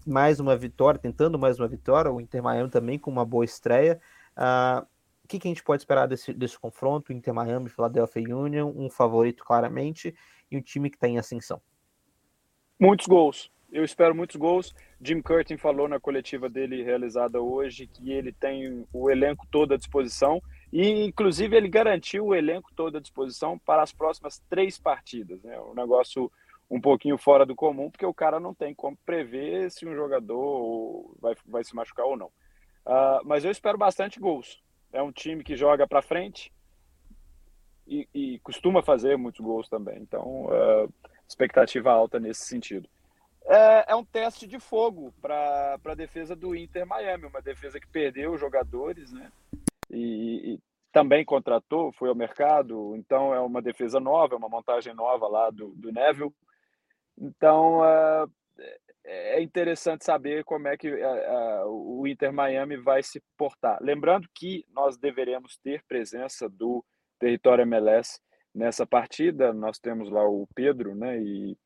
[0.05, 2.11] mais uma vitória, tentando mais uma vitória.
[2.11, 4.01] O Inter Miami também com uma boa estreia.
[4.37, 4.85] Uh,
[5.31, 7.13] que, que, a gente pode esperar desse, desse confronto?
[7.13, 10.15] Inter Miami, Philadelphia Union, um favorito claramente
[10.51, 11.63] e um time que está em ascensão.
[12.79, 13.51] Muitos gols.
[13.71, 14.75] Eu espero muitos gols.
[15.01, 19.77] Jim Curtin falou na coletiva dele realizada hoje que ele tem o elenco todo à
[19.77, 25.41] disposição e, inclusive, ele garantiu o elenco todo à disposição para as próximas três partidas.
[25.43, 25.57] Né?
[25.61, 26.31] Um negócio
[26.69, 31.15] um pouquinho fora do comum, porque o cara não tem como prever se um jogador
[31.21, 32.29] vai, vai se machucar ou não.
[32.87, 34.61] Uh, mas eu espero bastante gols.
[34.93, 36.53] É um time que joga para frente
[37.87, 39.99] e, e, costuma fazer muitos gols também.
[40.01, 40.93] Então, uh,
[41.29, 42.89] expectativa alta nesse sentido.
[43.45, 47.87] É, é um teste de fogo para a defesa do Inter Miami, uma defesa que
[47.87, 49.31] perdeu jogadores, né?
[49.91, 50.61] E, e,
[50.93, 55.51] também contratou, foi ao mercado, então é uma defesa nova, é uma montagem nova lá
[55.51, 56.35] do, do Neville.
[57.17, 58.31] Então, uh,
[59.05, 63.79] é interessante saber como é que uh, uh, o Inter Miami vai se portar.
[63.81, 66.85] Lembrando que nós deveremos ter presença do
[67.19, 68.21] território MLS
[68.55, 69.53] nessa partida.
[69.53, 71.21] Nós temos lá o Pedro, né?
[71.21, 71.57] E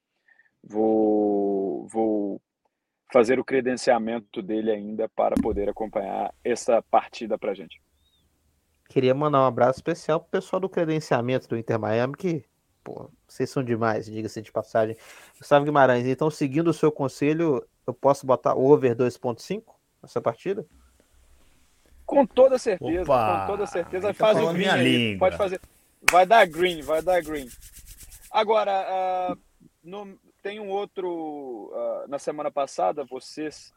[0.62, 2.40] vou, vou
[3.12, 7.80] fazer o credenciamento dele ainda para poder acompanhar essa partida para gente.
[8.88, 12.44] Queria mandar um abraço especial pro pessoal do credenciamento do Inter Miami que
[12.84, 14.96] pô, vocês são demais, diga-se de passagem.
[15.38, 19.64] Gustavo Guimarães, então, seguindo o seu conselho, eu posso botar over 2.5
[20.02, 20.66] nessa partida?
[22.04, 24.08] Com toda certeza, Opa, com toda certeza.
[24.08, 25.58] Tá faz o green aí, pode fazer.
[26.10, 27.48] Vai dar green, vai dar green.
[28.30, 29.38] Agora, uh,
[29.82, 31.72] no, tem um outro.
[31.72, 33.72] Uh, na semana passada, vocês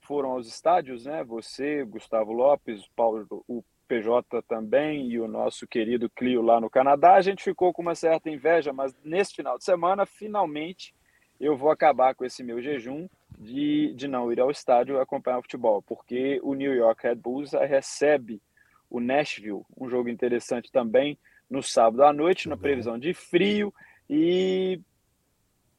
[0.00, 1.22] foram aos estádios, né?
[1.22, 3.62] Você, Gustavo Lopes, Paulo, o
[3.92, 7.14] PJ também e o nosso querido Clio lá no Canadá.
[7.14, 10.94] A gente ficou com uma certa inveja, mas nesse final de semana, finalmente,
[11.38, 13.06] eu vou acabar com esse meu jejum
[13.38, 17.52] de, de não ir ao estádio acompanhar o futebol, porque o New York Red Bulls
[17.52, 18.40] recebe
[18.88, 21.18] o Nashville, um jogo interessante também,
[21.50, 23.74] no sábado à noite, na previsão de frio,
[24.08, 24.80] e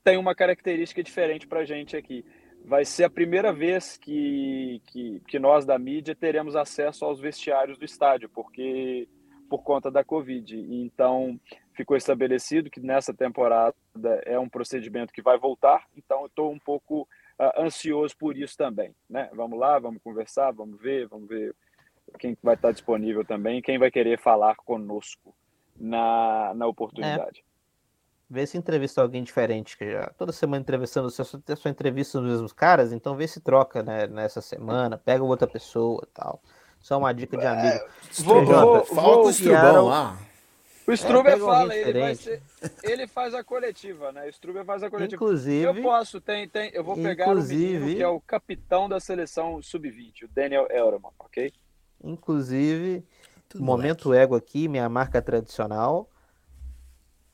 [0.04, 2.24] tem uma característica diferente para a gente aqui
[2.66, 7.78] vai ser a primeira vez que, que, que, nós da mídia teremos acesso aos vestiários
[7.78, 9.08] do estádio, porque
[9.50, 10.56] por conta da Covid.
[10.58, 11.40] Então,
[11.74, 13.76] ficou estabelecido que nessa temporada
[14.26, 17.02] é um procedimento que vai voltar, então estou um pouco
[17.40, 18.96] uh, ansioso por isso também.
[19.10, 19.30] Né?
[19.34, 21.56] Vamos lá, vamos conversar, vamos ver, vamos ver
[22.18, 25.36] quem vai estar disponível também, quem vai querer falar conosco
[25.76, 27.40] na, na oportunidade.
[27.40, 27.53] É.
[28.34, 32.26] Vê se entrevista alguém diferente, que já toda semana entrevistando, você só, só entrevista os
[32.26, 36.42] mesmos caras, então vê se troca né, nessa semana, pega outra pessoa tal.
[36.80, 37.68] Só uma dica de amigo.
[37.68, 37.88] É,
[38.24, 40.18] vou, vou, falta o Strubão lá.
[40.88, 42.42] O Struber é, fala, ele, vai ser,
[42.82, 44.26] ele faz a coletiva, né?
[44.26, 45.16] O Struber faz a coletiva.
[45.16, 49.00] Inclusive, eu posso, tem, tem, eu vou pegar o menino que é o capitão da
[49.00, 51.54] seleção sub-20, o Daniel Elderman, ok?
[52.04, 53.06] Inclusive,
[53.48, 56.10] Tudo momento ego aqui, minha marca tradicional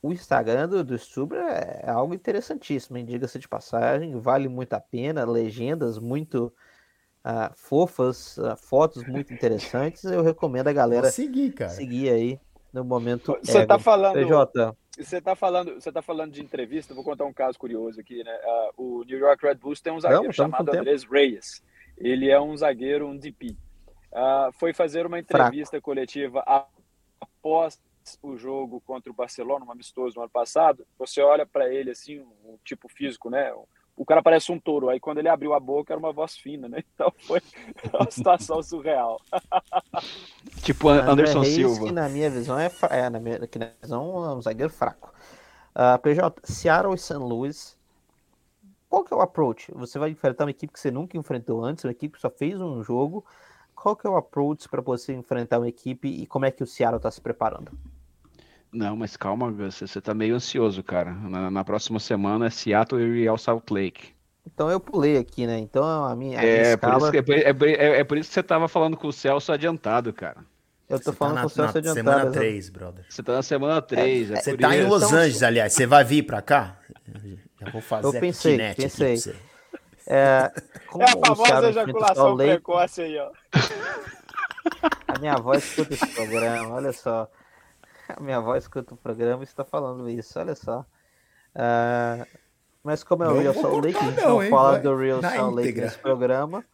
[0.02, 5.24] o Instagram do, do Stubra é algo interessantíssimo, diga-se de passagem, vale muito a pena,
[5.24, 6.52] legendas muito
[7.24, 11.70] uh, fofas, uh, fotos muito interessantes, eu recomendo a galera Vou seguir, cara.
[11.70, 12.40] seguir aí
[12.72, 14.74] no momento Você tá falando PJ.
[14.98, 18.38] Você tá falando, você tá falando de entrevista, vou contar um caso curioso aqui, né?
[18.76, 21.62] Uh, o New York Red Bulls tem um zagueiro Não, chamado Andrés Reyes.
[21.96, 23.56] Ele é um zagueiro, um DP.
[24.54, 25.84] foi fazer uma entrevista Fraco.
[25.84, 26.42] coletiva
[27.20, 27.78] após
[28.22, 32.18] o jogo contra o Barcelona, um amistoso no ano passado, você olha para ele assim,
[32.18, 33.52] o um tipo físico, né?
[33.96, 34.88] O cara parece um touro.
[34.88, 36.82] Aí quando ele abriu a boca era uma voz fina, né?
[36.94, 37.40] Então foi
[37.92, 39.20] uma situação surreal.
[40.62, 41.86] tipo Anderson Reis, Silva.
[41.86, 45.08] Que na minha visão é, é na minha, que na visão é um zagueiro fraco.
[45.74, 47.14] Uh, ah, PJ, Seattle e St.
[47.14, 47.78] Louis.
[48.88, 49.70] Qual que é o approach?
[49.74, 52.60] Você vai enfrentar uma equipe que você nunca enfrentou antes, uma equipe que só fez
[52.60, 53.24] um jogo
[53.80, 56.66] qual que é o approach para você enfrentar uma equipe e como é que o
[56.66, 57.72] Seattle está se preparando?
[58.72, 61.12] Não, mas calma, você está meio ansioso, cara.
[61.12, 64.14] Na, na, próxima semana é Seattle e Real Salt Lake.
[64.46, 65.58] Então eu pulei aqui, né?
[65.58, 66.98] Então a minha, a é, minha escala...
[66.98, 69.52] por isso que, é, é, é, por isso que você tava falando com o Celso
[69.52, 70.38] adiantado, cara.
[70.88, 72.18] Eu tô você tá falando tá na, com o Celso adiantado.
[72.18, 73.04] Semana 3, brother.
[73.08, 74.30] Você tá na semana 3.
[74.30, 74.86] É, é você tá isso.
[74.86, 75.72] em Los então, Angeles, aliás.
[75.72, 76.78] Você vai vir pra cá?
[77.60, 79.34] Já vou fazer Eu pensei, pensei.
[80.06, 83.30] É, é a famosa ejaculação precoce aí, ó.
[85.06, 87.28] A minha voz escuta esse programa, olha só.
[88.16, 90.80] A minha voz escuta o programa e está falando isso, olha só.
[91.54, 92.26] Uh,
[92.82, 95.54] mas como é o Real Salt Lake, a gente não, não fala do Real Salt
[95.54, 96.64] Lake nesse programa.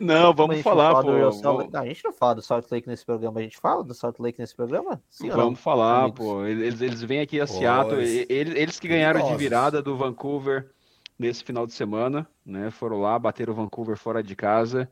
[0.00, 1.12] Não, vamos falar, pô.
[1.12, 4.18] Não, a gente não fala do Salt Lake nesse programa, a gente fala do Salt
[4.18, 5.00] Lake nesse programa?
[5.08, 6.18] Sim vamos falar, amigos?
[6.18, 6.44] pô.
[6.44, 10.70] Eles, eles vêm aqui a Seattle, eles, eles que ganharam de virada do Vancouver
[11.18, 12.70] nesse final de semana, né?
[12.70, 14.90] Foram lá, bateram o Vancouver fora de casa.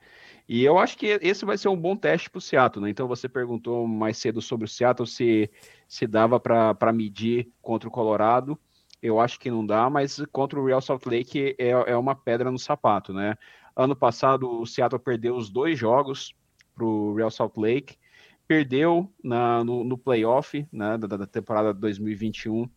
[0.52, 2.90] E eu acho que esse vai ser um bom teste para o Seattle, né?
[2.90, 5.48] Então você perguntou mais cedo sobre o Seattle se,
[5.86, 8.58] se dava para medir contra o Colorado.
[9.00, 12.50] Eu acho que não dá, mas contra o Real Salt Lake é, é uma pedra
[12.50, 13.36] no sapato, né?
[13.76, 16.34] Ano passado o Seattle perdeu os dois jogos
[16.74, 17.96] para o Real Salt Lake,
[18.44, 22.68] perdeu na, no, no playoff né, da, da temporada 2021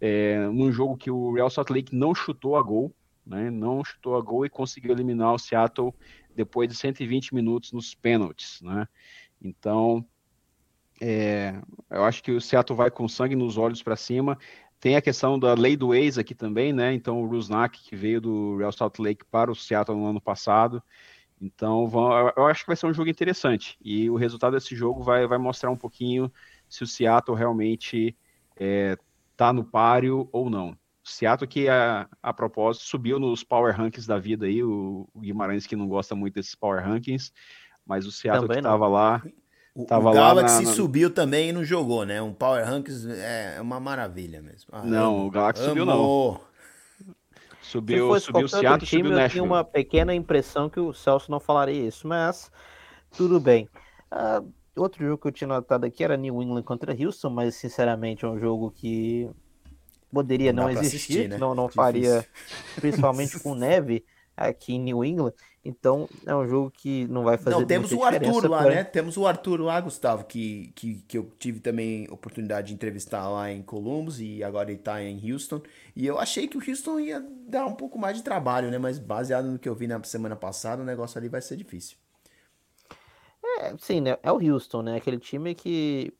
[0.00, 2.94] é, num jogo que o Real Salt Lake não chutou a gol,
[3.26, 5.92] né, não chutou a gol e conseguiu eliminar o Seattle
[6.34, 8.86] depois de 120 minutos nos pênaltis, né?
[9.42, 10.04] Então,
[11.00, 11.54] é,
[11.90, 14.38] eu acho que o Seattle vai com sangue nos olhos para cima.
[14.78, 16.92] Tem a questão da lei do ex aqui também, né?
[16.92, 20.82] Então, o Rusnak, que veio do Real Salt Lake para o Seattle no ano passado.
[21.40, 23.78] Então, vão, eu acho que vai ser um jogo interessante.
[23.82, 26.30] E o resultado desse jogo vai, vai mostrar um pouquinho
[26.68, 28.14] se o Seattle realmente
[28.56, 28.96] é,
[29.36, 30.76] tá no páreo ou não.
[31.02, 35.66] Seattle que a, a propósito subiu nos power rankings da vida aí, o, o Guimarães
[35.66, 37.32] que não gosta muito desses power rankings,
[37.86, 39.22] mas o Seattle também que estava lá,
[39.74, 42.20] o, tava o Galaxy na, subiu também e não jogou, né?
[42.20, 44.68] Um power rankings é uma maravilha mesmo.
[44.72, 46.40] Ah, não, o Galaxy subiu não.
[47.62, 51.30] Subiu, subiu o Seattle, time, subiu o Eu tinha uma pequena impressão que o Celso
[51.30, 52.50] não falaria isso, mas
[53.12, 53.68] tudo bem.
[54.10, 58.24] Uh, Outro jogo que eu tinha notado aqui era New England contra Houston, mas sinceramente
[58.24, 59.28] é um jogo que
[60.12, 61.38] poderia não, não existir, assistir, né?
[61.38, 62.26] não, não faria,
[62.76, 64.04] principalmente com neve
[64.36, 65.32] aqui em New England.
[65.62, 67.54] Então é um jogo que não vai fazer.
[67.54, 68.74] Não, temos o Arthur lá, pra...
[68.74, 68.84] né?
[68.84, 73.52] Temos o Arthur lá, Gustavo, que, que, que eu tive também oportunidade de entrevistar lá
[73.52, 75.60] em Columbus e agora ele tá em Houston.
[75.94, 78.78] E eu achei que o Houston ia dar um pouco mais de trabalho, né?
[78.78, 81.98] Mas baseado no que eu vi na semana passada, o negócio ali vai ser difícil.
[83.58, 84.16] É, sim, né?
[84.22, 84.96] É o Houston, né?
[84.96, 86.10] Aquele time que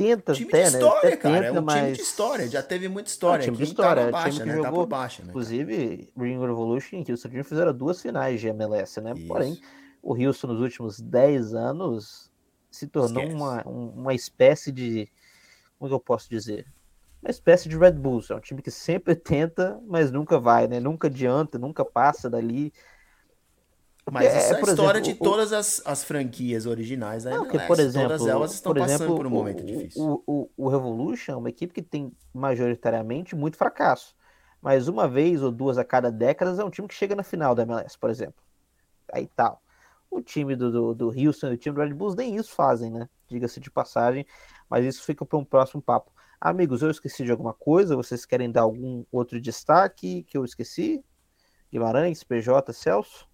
[0.00, 1.16] tenta time até, de história, né?
[1.16, 1.34] cara.
[1.34, 1.76] Tenta, é um mas...
[1.76, 3.42] time de história, já teve muita história.
[3.42, 4.62] É um time de história, tá baixa, time que né?
[4.62, 9.00] jogou, tá baixa, né, inclusive, Ring Revolution e Houston Dream fizeram duas finais de MLS,
[9.00, 9.12] né?
[9.14, 9.26] Isso.
[9.26, 9.60] Porém,
[10.02, 12.30] o Houston nos últimos 10 anos
[12.70, 15.10] se tornou uma, uma espécie de,
[15.78, 16.66] como que eu posso dizer?
[17.22, 20.80] Uma espécie de Red Bulls, é um time que sempre tenta, mas nunca vai, né?
[20.80, 22.72] Nunca adianta, nunca passa dali.
[24.10, 27.44] Mas é, isso é, a história exemplo, de todas as, as franquias originais da não,
[27.44, 27.66] MLS.
[27.66, 30.02] por exemplo, todas elas estão por passando por um momento o, difícil.
[30.02, 34.14] O, o, o Revolution é uma equipe que tem majoritariamente muito fracasso.
[34.60, 37.54] Mas uma vez ou duas a cada década é um time que chega na final
[37.54, 38.42] da MLS, por exemplo.
[39.12, 39.62] Aí tal.
[40.10, 42.90] O time do, do, do Houston e o time do Red Bulls nem isso fazem,
[42.90, 43.08] né?
[43.28, 44.26] Diga-se de passagem.
[44.68, 46.10] Mas isso fica para um próximo papo.
[46.40, 47.94] Amigos, eu esqueci de alguma coisa?
[47.94, 51.04] Vocês querem dar algum outro destaque que eu esqueci?
[51.70, 53.29] Guimarães, PJ, Celso?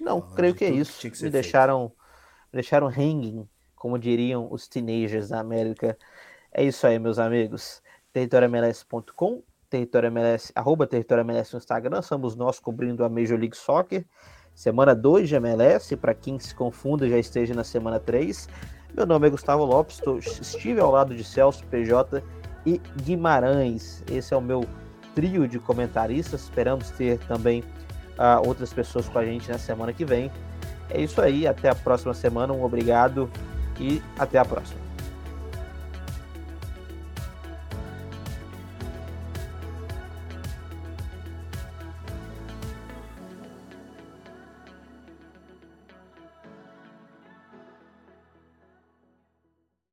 [0.00, 1.10] Não, creio que é isso.
[1.10, 1.92] Que me deixaram,
[2.52, 5.96] me deixaram hanging, como diriam os teenagers da América.
[6.52, 7.82] É isso aí, meus amigos.
[8.12, 14.04] territoriamls.com, territoriamls, arroba territoriamls no Instagram, somos nós cobrindo a Major League Soccer.
[14.54, 18.48] Semana 2 de MLS, para quem se confunda, já esteja na semana 3.
[18.96, 22.22] Meu nome é Gustavo Lopes, tô, estive ao lado de Celso, PJ
[22.64, 24.04] e Guimarães.
[24.08, 24.64] Esse é o meu
[25.12, 26.44] trio de comentaristas.
[26.44, 27.64] Esperamos ter também
[28.18, 30.30] uh, outras pessoas com a gente na semana que vem.
[30.90, 33.30] É isso aí, até a próxima semana, um obrigado
[33.80, 34.83] e até a próxima.